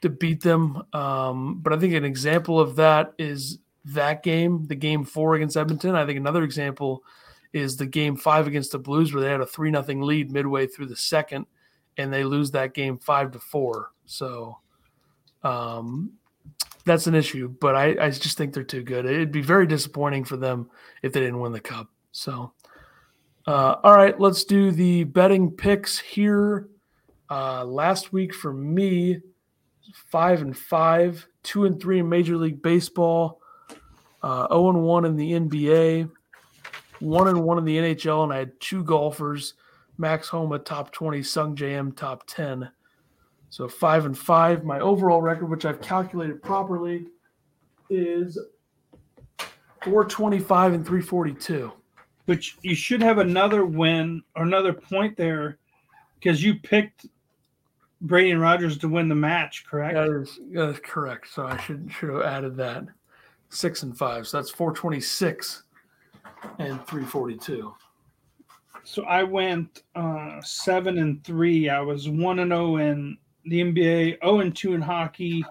to 0.00 0.08
beat 0.08 0.42
them. 0.42 0.82
Um, 0.92 1.60
but 1.60 1.72
I 1.72 1.78
think 1.78 1.92
an 1.94 2.04
example 2.04 2.58
of 2.58 2.76
that 2.76 3.12
is 3.18 3.58
that 3.86 4.22
game, 4.22 4.66
the 4.66 4.74
game 4.74 5.04
four 5.04 5.34
against 5.34 5.56
Edmonton. 5.58 5.94
I 5.94 6.06
think 6.06 6.18
another 6.18 6.42
example 6.42 7.02
is 7.54 7.76
the 7.76 7.86
game 7.86 8.16
five 8.16 8.46
against 8.46 8.72
the 8.72 8.78
Blues, 8.78 9.14
where 9.14 9.22
they 9.22 9.30
had 9.30 9.40
a 9.40 9.46
three 9.46 9.70
nothing 9.70 10.02
lead 10.02 10.30
midway 10.30 10.66
through 10.66 10.86
the 10.86 10.96
second, 10.96 11.46
and 11.96 12.12
they 12.12 12.24
lose 12.24 12.50
that 12.50 12.74
game 12.74 12.98
five 12.98 13.30
to 13.30 13.38
four. 13.38 13.92
So 14.04 14.58
um, 15.44 16.12
that's 16.84 17.06
an 17.06 17.14
issue, 17.14 17.48
but 17.60 17.76
I, 17.76 17.96
I 18.00 18.10
just 18.10 18.36
think 18.36 18.52
they're 18.52 18.64
too 18.64 18.82
good. 18.82 19.06
It'd 19.06 19.32
be 19.32 19.40
very 19.40 19.66
disappointing 19.66 20.24
for 20.24 20.36
them 20.36 20.68
if 21.02 21.12
they 21.12 21.20
didn't 21.20 21.40
win 21.40 21.52
the 21.52 21.60
cup. 21.60 21.88
So, 22.12 22.52
uh, 23.46 23.76
all 23.82 23.96
right, 23.96 24.18
let's 24.18 24.44
do 24.44 24.72
the 24.72 25.04
betting 25.04 25.50
picks 25.50 25.98
here. 25.98 26.68
Uh, 27.30 27.64
last 27.64 28.12
week 28.12 28.34
for 28.34 28.52
me, 28.52 29.20
five 30.10 30.42
and 30.42 30.56
five, 30.56 31.26
two 31.42 31.64
and 31.64 31.80
three 31.80 32.00
in 32.00 32.08
Major 32.08 32.36
League 32.36 32.62
Baseball, 32.62 33.40
uh, 34.22 34.48
zero 34.48 34.70
and 34.70 34.82
one 34.82 35.04
in 35.04 35.16
the 35.16 35.32
NBA, 35.32 36.10
one 37.00 37.28
and 37.28 37.42
one 37.42 37.58
in 37.58 37.64
the 37.64 37.76
NHL, 37.76 38.24
and 38.24 38.32
I 38.32 38.38
had 38.38 38.58
two 38.60 38.84
golfers: 38.84 39.54
Max 39.98 40.28
Homa 40.28 40.58
top 40.58 40.92
twenty, 40.92 41.20
Sungjae 41.20 41.72
Im 41.72 41.92
top 41.92 42.24
ten. 42.26 42.68
So 43.50 43.68
five 43.68 44.06
and 44.06 44.16
five. 44.16 44.64
My 44.64 44.80
overall 44.80 45.22
record, 45.22 45.46
which 45.46 45.64
I've 45.64 45.80
calculated 45.80 46.42
properly, 46.42 47.06
is 47.90 48.38
four 49.82 50.04
twenty-five 50.04 50.72
and 50.72 50.86
three 50.86 51.02
forty-two. 51.02 51.72
Which 52.26 52.56
you 52.62 52.74
should 52.74 53.02
have 53.02 53.18
another 53.18 53.66
win 53.66 54.22
or 54.34 54.44
another 54.44 54.72
point 54.72 55.16
there 55.16 55.58
because 56.18 56.42
you 56.42 56.54
picked 56.54 57.06
Brady 58.00 58.30
and 58.30 58.40
Rodgers 58.40 58.78
to 58.78 58.88
win 58.88 59.08
the 59.08 59.14
match, 59.14 59.66
correct? 59.66 59.94
That 59.94 60.08
is, 60.08 60.40
that 60.52 60.68
is 60.70 60.80
correct. 60.80 61.28
So 61.32 61.46
I 61.46 61.58
should 61.58 61.90
should 61.92 62.08
have 62.08 62.22
added 62.22 62.56
that 62.56 62.84
six 63.50 63.82
and 63.82 63.96
five. 63.96 64.26
So 64.26 64.38
that's 64.38 64.50
four 64.50 64.72
twenty-six 64.72 65.63
and 66.58 66.84
three 66.86 67.04
forty-two. 67.04 67.74
So 68.84 69.04
I 69.04 69.22
went 69.22 69.82
uh, 69.94 70.40
seven 70.42 70.98
and 70.98 71.22
three. 71.24 71.68
I 71.68 71.80
was 71.80 72.08
one 72.08 72.40
and 72.40 72.50
zero 72.50 72.76
in 72.76 73.16
the 73.46 73.60
NBA, 73.60 74.20
zero 74.20 74.40
and 74.40 74.54
two 74.54 74.74
in 74.74 74.82
hockey, 74.82 75.44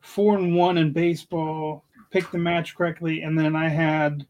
four 0.00 0.36
and 0.36 0.54
one 0.54 0.78
in 0.78 0.92
baseball. 0.92 1.84
Picked 2.10 2.32
the 2.32 2.38
match 2.38 2.76
correctly, 2.76 3.22
and 3.22 3.38
then 3.38 3.56
I 3.56 3.68
had 3.68 4.26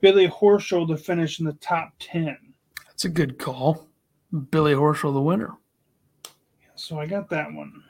Billy 0.00 0.28
Horschel 0.28 0.88
to 0.88 0.96
finish 0.96 1.40
in 1.40 1.46
the 1.46 1.52
top 1.54 1.92
ten. 1.98 2.36
That's 2.86 3.04
a 3.04 3.10
good 3.10 3.38
call. 3.38 3.86
Billy 4.50 4.72
Horschel, 4.74 5.12
the 5.12 5.20
winner. 5.20 5.52
So 6.74 6.98
I 6.98 7.06
got 7.06 7.28
that 7.30 7.52
one. 7.52 7.82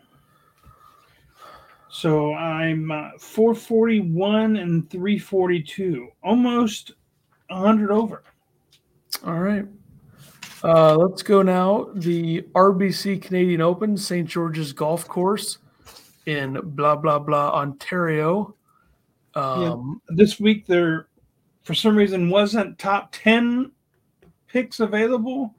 So 1.88 2.34
I'm 2.34 2.90
uh, 2.90 3.10
441 3.18 4.56
and 4.56 4.90
342, 4.90 6.08
almost 6.22 6.92
100 7.49 7.90
over. 7.90 8.22
All 9.24 9.38
right. 9.38 9.66
Uh, 10.64 10.97
let's 10.97 11.22
go 11.22 11.42
now. 11.42 11.88
The 11.94 12.42
RBC 12.55 13.22
Canadian 13.22 13.61
Open, 13.61 13.97
St. 13.97 14.28
George's 14.28 14.72
Golf 14.72 15.07
Course 15.07 15.59
in 16.26 16.59
blah, 16.62 16.97
blah, 16.97 17.18
blah, 17.18 17.53
Ontario. 17.53 18.55
Um, 19.34 20.01
This 20.09 20.40
week 20.40 20.66
there, 20.66 21.09
for 21.62 21.74
some 21.74 21.97
reason, 21.97 22.30
wasn't 22.30 22.78
top 22.78 23.11
10 23.12 23.70
picks 24.49 24.80
available. 24.80 25.55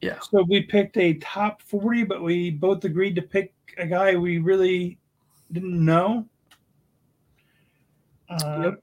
Yeah. 0.00 0.18
So 0.20 0.42
we 0.48 0.62
picked 0.62 0.96
a 0.96 1.14
top 1.14 1.62
40, 1.62 2.04
but 2.04 2.22
we 2.22 2.50
both 2.50 2.84
agreed 2.84 3.14
to 3.16 3.22
pick 3.22 3.52
a 3.78 3.86
guy 3.86 4.16
we 4.16 4.38
really 4.38 4.98
didn't 5.52 5.84
know. 5.84 6.26
Uh, 8.28 8.60
Yep. 8.64 8.82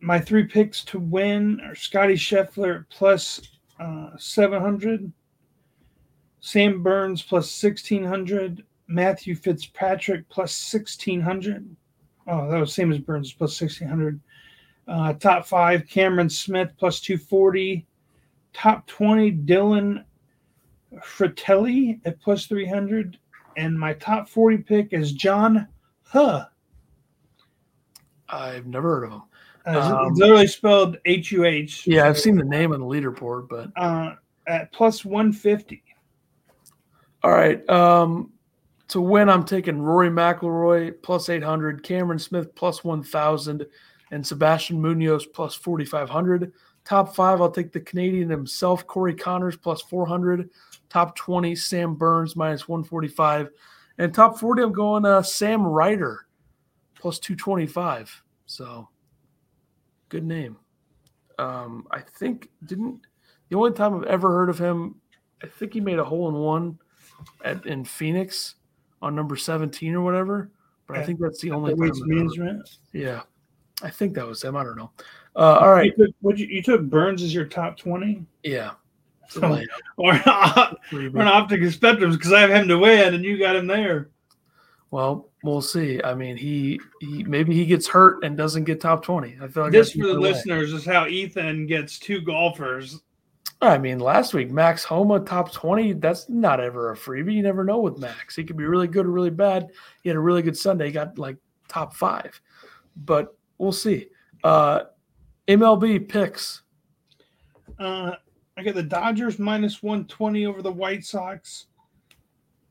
My 0.00 0.18
three 0.18 0.44
picks 0.44 0.84
to 0.86 0.98
win 0.98 1.60
are 1.60 1.74
Scottie 1.74 2.14
Scheffler 2.14 2.86
plus 2.88 3.40
uh, 3.78 4.10
700, 4.16 5.12
Sam 6.40 6.82
Burns 6.82 7.22
plus 7.22 7.62
1600, 7.62 8.64
Matthew 8.88 9.34
Fitzpatrick 9.34 10.28
plus 10.28 10.72
1600. 10.72 11.76
Oh, 12.26 12.50
that 12.50 12.58
was 12.58 12.74
same 12.74 12.92
as 12.92 12.98
Burns 12.98 13.32
plus 13.32 13.60
1600. 13.60 14.20
Uh, 14.88 15.12
top 15.14 15.46
five, 15.46 15.86
Cameron 15.86 16.30
Smith 16.30 16.72
plus 16.78 17.00
240. 17.00 17.86
Top 18.52 18.86
20, 18.86 19.32
Dylan 19.32 20.04
Frittelli 21.04 22.00
at 22.04 22.20
plus 22.20 22.46
300. 22.46 23.18
And 23.56 23.78
my 23.78 23.92
top 23.94 24.28
40 24.28 24.58
pick 24.58 24.92
is 24.92 25.12
John 25.12 25.68
Huh. 26.12 26.46
I've 28.28 28.66
never 28.66 28.96
heard 28.96 29.04
of 29.04 29.12
him. 29.12 29.22
Uh, 29.66 29.72
it's 29.78 29.86
Um, 29.86 30.14
literally 30.14 30.46
spelled 30.46 30.96
H 31.04 31.32
U 31.32 31.44
H. 31.44 31.86
Yeah, 31.86 32.08
I've 32.08 32.18
seen 32.18 32.36
the 32.36 32.44
name 32.44 32.72
on 32.72 32.80
the 32.80 32.86
leaderboard, 32.86 33.48
but 33.48 33.70
Uh, 33.76 34.14
at 34.46 34.72
plus 34.72 35.04
150. 35.04 35.82
all 37.22 37.30
right. 37.30 37.68
Um, 37.68 38.32
to 38.88 39.00
win, 39.00 39.28
I'm 39.28 39.44
taking 39.44 39.80
Rory 39.80 40.08
McIlroy 40.08 40.94
plus 41.02 41.28
800, 41.28 41.82
Cameron 41.84 42.18
Smith 42.18 42.52
plus 42.54 42.82
1,000, 42.82 43.64
and 44.10 44.26
Sebastian 44.26 44.80
Munoz 44.80 45.26
plus 45.26 45.54
4,500. 45.54 46.52
Top 46.84 47.14
five, 47.14 47.40
I'll 47.40 47.50
take 47.50 47.70
the 47.72 47.80
Canadian 47.80 48.28
himself, 48.30 48.86
Corey 48.86 49.14
Conners 49.14 49.56
plus 49.56 49.82
400. 49.82 50.48
Top 50.88 51.14
20, 51.14 51.54
Sam 51.54 51.94
Burns 51.94 52.34
minus 52.34 52.66
145. 52.66 53.50
And 53.98 54.12
top 54.12 54.38
40, 54.38 54.62
I'm 54.62 54.72
going 54.72 55.04
uh, 55.04 55.22
Sam 55.22 55.62
Ryder 55.64 56.26
plus 56.96 57.18
225. 57.20 58.22
So 58.46 58.88
good 60.10 60.24
name. 60.24 60.58
Um, 61.38 61.86
I 61.90 62.00
think, 62.00 62.50
didn't 62.66 63.00
the 63.48 63.56
only 63.56 63.72
time 63.72 63.94
I've 63.96 64.04
ever 64.04 64.28
heard 64.28 64.50
of 64.50 64.58
him, 64.58 64.96
I 65.42 65.46
think 65.46 65.72
he 65.72 65.80
made 65.80 65.98
a 65.98 66.04
hole 66.04 66.28
in 66.28 66.34
one 66.34 66.78
at 67.44 67.64
in 67.66 67.84
Phoenix 67.84 68.56
on 69.00 69.14
number 69.14 69.36
17 69.36 69.94
or 69.94 70.02
whatever. 70.02 70.50
But 70.86 70.98
I 70.98 71.04
think 71.04 71.20
that's 71.20 71.40
the 71.40 71.50
only 71.52 71.72
The 71.72 71.76
time. 71.76 71.88
Waste 71.88 72.02
I've 72.02 72.08
management. 72.08 72.70
yeah. 72.92 73.22
I 73.82 73.88
think 73.88 74.12
that 74.14 74.26
was 74.26 74.42
him. 74.44 74.56
I 74.56 74.64
don't 74.64 74.76
know. 74.76 74.90
Uh, 75.34 75.58
all 75.60 75.72
right. 75.72 75.92
You 75.96 76.12
took, 76.22 76.38
you, 76.38 76.46
you 76.46 76.62
took 76.62 76.82
Burns 76.82 77.22
as 77.22 77.32
your 77.32 77.46
top 77.46 77.78
20? 77.78 78.26
Yeah. 78.42 78.72
Layup. 79.32 79.64
Or 79.96 80.12
or 80.12 81.20
an 81.20 81.28
optic 81.28 81.60
spectrums 81.62 82.12
because 82.12 82.32
I 82.32 82.40
have 82.40 82.50
him 82.50 82.68
to 82.68 82.78
win 82.78 83.14
and 83.14 83.24
you 83.24 83.38
got 83.38 83.56
him 83.56 83.66
there. 83.66 84.10
Well, 84.90 85.28
we'll 85.44 85.62
see. 85.62 86.02
I 86.02 86.14
mean, 86.14 86.36
he, 86.36 86.80
he 87.00 87.22
maybe 87.24 87.54
he 87.54 87.64
gets 87.64 87.86
hurt 87.86 88.24
and 88.24 88.36
doesn't 88.36 88.64
get 88.64 88.80
top 88.80 89.04
20. 89.04 89.38
I 89.40 89.46
feel 89.48 89.64
like 89.64 89.72
This 89.72 89.92
for 89.92 90.06
the 90.06 90.20
way. 90.20 90.32
listeners 90.32 90.72
is 90.72 90.84
how 90.84 91.06
Ethan 91.06 91.66
gets 91.66 91.98
two 91.98 92.20
golfers. 92.20 93.00
I 93.62 93.76
mean, 93.78 93.98
last 94.00 94.32
week 94.32 94.50
Max 94.50 94.82
Homa 94.84 95.20
top 95.20 95.52
twenty. 95.52 95.92
That's 95.92 96.30
not 96.30 96.60
ever 96.60 96.92
a 96.92 96.96
freebie. 96.96 97.34
You 97.34 97.42
never 97.42 97.62
know 97.62 97.78
with 97.78 97.98
Max. 97.98 98.34
He 98.34 98.42
could 98.42 98.56
be 98.56 98.64
really 98.64 98.88
good 98.88 99.04
or 99.04 99.10
really 99.10 99.28
bad. 99.30 99.68
He 100.02 100.08
had 100.08 100.16
a 100.16 100.20
really 100.20 100.40
good 100.40 100.56
Sunday. 100.56 100.86
He 100.86 100.92
got 100.92 101.18
like 101.18 101.36
top 101.68 101.94
five, 101.94 102.40
but 102.96 103.36
we'll 103.58 103.70
see. 103.72 104.08
Uh, 104.42 104.84
MLB 105.46 106.08
picks. 106.08 106.62
Uh, 107.78 108.12
I 108.56 108.62
got 108.62 108.74
the 108.74 108.82
Dodgers 108.82 109.38
minus 109.38 109.82
120 109.82 110.46
over 110.46 110.62
the 110.62 110.72
White 110.72 111.04
Sox, 111.04 111.66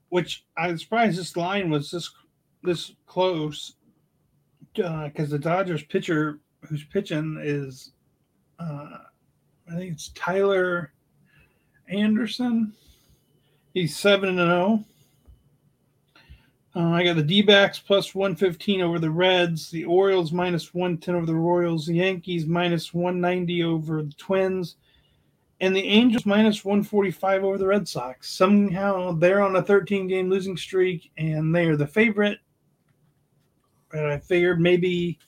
which 0.09 0.45
I'm 0.57 0.77
surprised 0.77 1.17
this 1.17 1.37
line 1.37 1.69
was 1.69 1.91
this 1.91 2.11
this 2.63 2.93
close 3.05 3.75
because 4.73 5.29
the 5.29 5.39
Dodgers 5.39 5.83
pitcher 5.83 6.39
who's 6.67 6.83
pitching 6.83 7.39
is 7.41 7.91
uh, 8.59 8.97
I 9.71 9.75
think 9.75 9.93
it's 9.93 10.09
Tyler 10.09 10.91
Anderson. 11.87 12.73
He's 13.73 13.95
seven 13.95 14.29
and 14.29 14.37
zero. 14.37 14.83
Uh, 16.75 16.91
I 16.91 17.03
got 17.03 17.15
the 17.15 17.23
D 17.23 17.41
backs 17.41 17.79
plus 17.79 18.13
115 18.13 18.81
over 18.81 18.99
the 18.99 19.09
Reds, 19.09 19.71
the 19.71 19.85
Orioles 19.85 20.31
minus 20.31 20.73
110 20.73 21.15
over 21.15 21.25
the 21.25 21.33
Royals, 21.33 21.87
the 21.87 21.95
Yankees 21.95 22.45
minus 22.45 22.93
190 22.93 23.63
over 23.63 24.03
the 24.03 24.13
Twins, 24.13 24.75
and 25.61 25.75
the 25.75 25.83
Angels 25.83 26.25
minus 26.25 26.63
145 26.63 27.43
over 27.43 27.57
the 27.57 27.67
Red 27.67 27.87
Sox. 27.87 28.29
Somehow 28.29 29.11
they're 29.13 29.41
on 29.41 29.55
a 29.55 29.61
13 29.61 30.07
game 30.07 30.29
losing 30.29 30.57
streak 30.57 31.11
and 31.17 31.53
they 31.53 31.65
are 31.65 31.75
the 31.75 31.87
favorite. 31.87 32.39
And 33.91 34.07
I 34.07 34.17
figured 34.17 34.61
maybe 34.61 35.19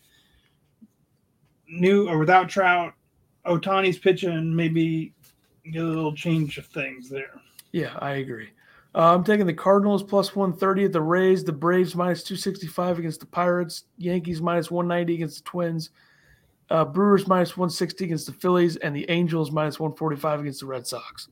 new 1.68 2.08
or 2.08 2.18
without 2.18 2.50
Trout, 2.50 2.94
Ohtani's 3.46 3.98
pitching, 3.98 4.56
maybe 4.56 5.14
get 5.72 5.84
a 5.84 5.88
little 5.88 6.16
change 6.16 6.58
of 6.58 6.66
things 6.68 7.10
there. 7.10 7.40
Yeah, 7.72 7.98
I 8.00 8.14
agree. 8.14 8.50
Uh, 8.94 9.14
I'm 9.14 9.24
taking 9.24 9.48
the 9.48 9.54
Cardinals 9.54 10.04
plus 10.04 10.36
130 10.36 10.86
at 10.86 10.92
the 10.92 11.02
Rays, 11.02 11.44
the 11.44 11.52
Braves 11.54 11.96
minus 11.96 12.24
265 12.24 13.00
against 13.00 13.22
the 13.22 13.26
Pirates, 13.26 13.86
Yankees 13.98 14.42
minus 14.42 14.70
190 14.70 15.14
against 15.14 15.44
the 15.44 15.50
Twins, 15.50 15.92
uh, 16.72 16.86
Brewers 16.86 17.28
minus 17.28 17.58
160 17.58 18.06
against 18.06 18.26
the 18.26 18.34
Phillies, 18.34 18.78
and 18.78 18.96
the 18.96 19.06
Angels 19.10 19.52
minus 19.52 19.80
145 19.80 20.40
against 20.40 20.62
the 20.62 20.66
Red 20.66 20.88
Sox. 20.88 21.28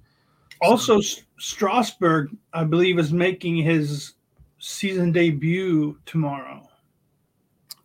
Also, 0.61 0.99
S- 0.99 1.23
Strasburg, 1.39 2.35
I 2.53 2.65
believe, 2.65 2.99
is 2.99 3.13
making 3.13 3.55
his 3.55 4.13
season 4.59 5.11
debut 5.13 5.97
tomorrow. 6.05 6.67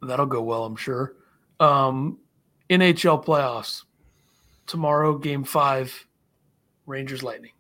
That'll 0.02 0.26
go 0.26 0.42
well, 0.42 0.64
I'm 0.64 0.76
sure. 0.76 1.14
Um, 1.60 2.18
NHL 2.68 3.24
playoffs 3.24 3.84
tomorrow, 4.66 5.16
game 5.16 5.44
five, 5.44 6.06
Rangers 6.86 7.22
Lightning. 7.22 7.52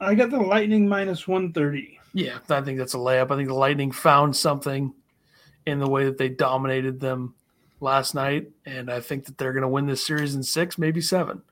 I 0.00 0.14
got 0.14 0.30
the 0.30 0.38
Lightning 0.38 0.88
minus 0.88 1.26
130. 1.26 1.98
Yeah, 2.14 2.38
I 2.48 2.60
think 2.60 2.78
that's 2.78 2.94
a 2.94 2.98
layup. 2.98 3.30
I 3.30 3.36
think 3.36 3.48
the 3.48 3.54
Lightning 3.54 3.90
found 3.90 4.36
something 4.36 4.94
in 5.66 5.78
the 5.80 5.88
way 5.88 6.04
that 6.04 6.18
they 6.18 6.28
dominated 6.28 7.00
them 7.00 7.34
last 7.82 8.14
night, 8.14 8.50
and 8.64 8.90
I 8.90 9.00
think 9.00 9.24
that 9.26 9.36
they're 9.36 9.52
going 9.52 9.62
to 9.62 9.68
win 9.68 9.86
this 9.86 10.06
series 10.06 10.34
in 10.34 10.42
six, 10.42 10.78
maybe 10.78 11.00
seven. 11.00 11.42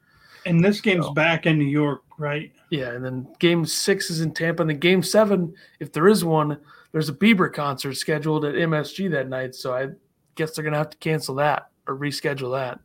And 0.47 0.65
this 0.65 0.81
game's 0.81 1.05
Oh. 1.07 1.13
back 1.13 1.45
in 1.47 1.59
New 1.59 1.65
York, 1.67 2.03
right? 2.17 2.51
Yeah, 2.71 2.93
and 2.93 3.05
then 3.05 3.29
game 3.39 3.67
six 3.67 4.11
is 4.11 4.21
in 4.23 4.33
Tampa, 4.33 4.63
and 4.63 4.71
then 4.71 4.79
game 4.79 5.03
seven, 5.03 5.53
if 5.81 5.93
there 5.93 6.09
is 6.09 6.25
one, 6.25 6.59
there's 6.93 7.09
a 7.09 7.15
Bieber 7.15 7.53
concert 7.53 7.95
scheduled 7.95 8.45
at 8.45 8.55
MSG 8.55 9.09
that 9.11 9.29
night, 9.29 9.55
so 9.55 9.75
I 9.75 9.89
guess 10.37 10.53
they're 10.55 10.63
going 10.63 10.73
to 10.73 10.79
have 10.79 10.91
to 10.91 10.97
cancel 10.99 11.35
that 11.37 11.69
or 11.87 11.97
reschedule 11.97 12.57
that. 12.59 12.81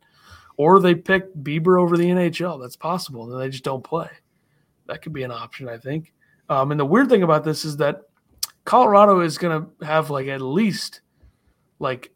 Or 0.58 0.80
they 0.80 0.96
pick 0.96 1.34
Bieber 1.36 1.80
over 1.82 1.98
the 1.98 2.06
NHL. 2.10 2.60
That's 2.62 2.76
possible. 2.78 3.32
And 3.32 3.42
they 3.42 3.50
just 3.50 3.64
don't 3.66 3.84
play. 3.84 4.10
That 4.88 5.02
could 5.02 5.12
be 5.14 5.24
an 5.24 5.32
option, 5.32 5.68
I 5.68 5.78
think. 5.78 6.14
Um, 6.50 6.72
and 6.72 6.80
the 6.80 6.86
weird 6.86 7.10
thing 7.10 7.24
about 7.24 7.44
this 7.44 7.66
is 7.66 7.76
that 7.78 8.04
Colorado 8.64 9.20
is 9.20 9.38
going 9.38 9.66
to 9.80 9.86
have 9.86 10.10
like 10.10 10.28
at 10.28 10.42
least 10.42 11.02
like 11.80 12.12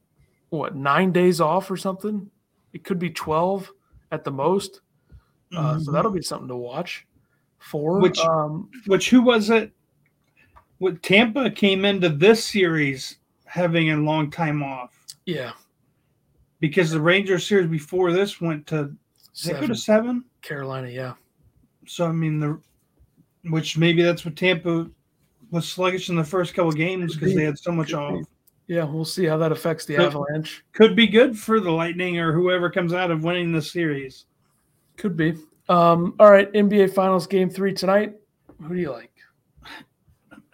what 0.49 0.75
nine 0.75 1.11
days 1.11 1.39
off 1.41 1.69
or 1.69 1.77
something. 1.77 2.29
It 2.73 2.83
could 2.83 2.99
be 2.99 3.09
twelve 3.09 3.71
at 4.11 4.23
the 4.23 4.31
most. 4.31 4.81
Uh, 5.55 5.79
So 5.79 5.89
Mhm. 5.89 5.93
that'll 5.93 6.11
be 6.11 6.21
something 6.21 6.47
to 6.47 6.55
watch 6.55 7.07
for. 7.59 7.99
Which- 7.99 8.19
um, 8.19 8.69
Which 8.87 9.09
who 9.09 9.21
was 9.21 9.49
it? 9.49 9.71
What 10.77 11.01
Tampa 11.03 11.49
came 11.51 11.83
into 11.85 12.09
this 12.09 12.43
series 12.43 13.17
having 13.45 13.91
a 13.91 13.97
long 13.97 14.29
time 14.31 14.61
off 14.63 14.95
yeah, 15.25 15.51
because 16.59 16.91
the 16.91 17.01
Rangers 17.01 17.45
series 17.47 17.67
before 17.69 18.11
this 18.13 18.39
went 18.39 18.65
to 18.67 18.83
did 18.85 18.97
they 19.43 19.49
go 19.51 19.55
seven. 19.55 19.67
to 19.69 19.75
seven. 19.75 20.25
Carolina. 20.41 20.87
Yeah, 20.87 21.13
So 21.85 22.07
I 22.07 22.11
mean 22.11 22.39
the, 22.39 22.59
which 23.49 23.77
maybe 23.77 24.03
that's 24.03 24.23
what 24.23 24.35
Tampa 24.35 24.89
was 25.51 25.67
sluggish 25.67 26.09
in 26.09 26.15
the 26.15 26.23
first 26.23 26.53
couple 26.53 26.71
games 26.71 27.15
because 27.15 27.33
they 27.35 27.43
had 27.43 27.57
so 27.57 27.71
much 27.71 27.93
off. 27.93 28.21
Yeah. 28.69 28.85
We'll 28.85 29.03
see 29.03 29.25
how 29.25 29.35
that 29.37 29.51
affects 29.51 29.83
the 29.85 29.97
So- 29.97 30.05
Avalanche. 30.05 30.63
Could 30.71 30.95
be 30.95 31.07
good 31.07 31.37
for 31.37 31.59
the 31.59 31.71
Lightning 31.71 32.17
or 32.19 32.31
whoever 32.31 32.69
comes 32.69 32.93
out 32.93 33.11
of 33.11 33.23
winning 33.25 33.51
the 33.51 33.61
series. 33.61 34.25
Could 34.95 35.17
be. 35.17 35.33
Um, 35.67 36.15
all 36.19 36.31
right, 36.31 36.51
NBA 36.53 36.93
Finals 36.93 37.27
Game 37.27 37.49
Three 37.49 37.73
tonight. 37.73 38.15
Who 38.61 38.75
do 38.75 38.79
you 38.81 38.91
like? 38.91 39.11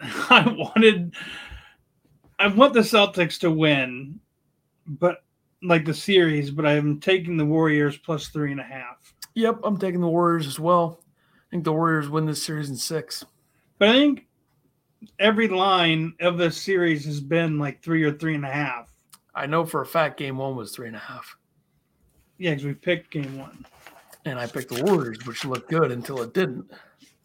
I 0.00 0.46
wanted, 0.48 1.14
I 2.38 2.48
want 2.48 2.74
the 2.74 2.80
Celtics 2.80 3.38
to 3.40 3.50
win, 3.50 4.20
but 4.86 5.24
like 5.62 5.84
the 5.84 5.94
series, 5.94 6.50
but 6.50 6.66
I'm 6.66 7.00
taking 7.00 7.36
the 7.36 7.46
Warriors 7.46 7.96
plus 7.96 8.28
three 8.28 8.52
and 8.52 8.60
a 8.60 8.64
half. 8.64 9.14
Yep, 9.34 9.60
I'm 9.64 9.78
taking 9.78 10.00
the 10.00 10.08
Warriors 10.08 10.46
as 10.46 10.60
well. 10.60 11.00
I 11.02 11.50
think 11.50 11.64
the 11.64 11.72
Warriors 11.72 12.08
win 12.08 12.26
this 12.26 12.42
series 12.42 12.68
in 12.70 12.76
six. 12.76 13.24
But 13.78 13.88
I 13.88 13.92
think 13.92 14.25
every 15.18 15.48
line 15.48 16.14
of 16.20 16.38
this 16.38 16.56
series 16.56 17.04
has 17.04 17.20
been 17.20 17.58
like 17.58 17.82
three 17.82 18.02
or 18.02 18.12
three 18.12 18.34
and 18.34 18.44
a 18.44 18.50
half. 18.50 18.90
I 19.34 19.46
know 19.46 19.64
for 19.64 19.82
a 19.82 19.86
fact 19.86 20.18
game 20.18 20.38
one 20.38 20.56
was 20.56 20.74
three 20.74 20.86
and 20.86 20.96
a 20.96 21.00
half. 21.00 21.36
Yeah, 22.38 22.50
because 22.50 22.64
we 22.64 22.74
picked 22.74 23.10
game 23.10 23.38
one. 23.38 23.64
And 24.24 24.38
I 24.38 24.46
picked 24.46 24.74
the 24.74 24.82
Warriors, 24.84 25.24
which 25.26 25.44
looked 25.44 25.70
good 25.70 25.92
until 25.92 26.20
it 26.22 26.34
didn't. 26.34 26.70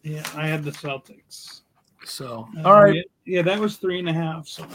Yeah, 0.02 0.24
I 0.34 0.46
had 0.46 0.62
the 0.62 0.70
Celtics. 0.70 1.62
So, 2.04 2.48
Um, 2.58 2.66
all 2.66 2.82
right. 2.82 2.94
Yeah, 2.94 3.02
yeah, 3.24 3.42
that 3.42 3.58
was 3.58 3.76
three 3.76 3.98
and 3.98 4.08
a 4.08 4.12
half. 4.12 4.46
So 4.46 4.66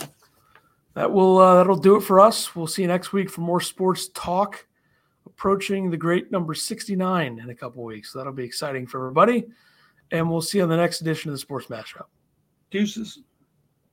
That 0.94 1.12
will 1.12 1.38
uh, 1.38 1.56
that'll 1.56 1.78
do 1.78 1.96
it 1.96 2.02
for 2.02 2.20
us. 2.20 2.56
We'll 2.56 2.68
see 2.68 2.82
you 2.82 2.88
next 2.88 3.14
week 3.14 3.30
for 3.30 3.42
more 3.42 3.62
sports 3.62 4.10
talk. 4.10 4.66
Approaching 5.26 5.92
the 5.92 5.98
great 5.98 6.32
number 6.32 6.56
69 6.56 7.40
in 7.40 7.50
a 7.50 7.56
couple 7.56 7.84
weeks. 7.84 8.12
So 8.12 8.20
that'll 8.20 8.34
be 8.34 8.44
exciting 8.46 8.88
for 8.88 9.00
everybody. 9.00 9.46
And 10.12 10.30
we'll 10.30 10.42
see 10.42 10.58
you 10.58 10.64
on 10.64 10.70
the 10.70 10.78
next 10.78 11.02
edition 11.02 11.30
of 11.30 11.36
the 11.36 11.40
Sports 11.40 11.68
Mashup. 11.68 12.06
Deuces. 12.72 13.27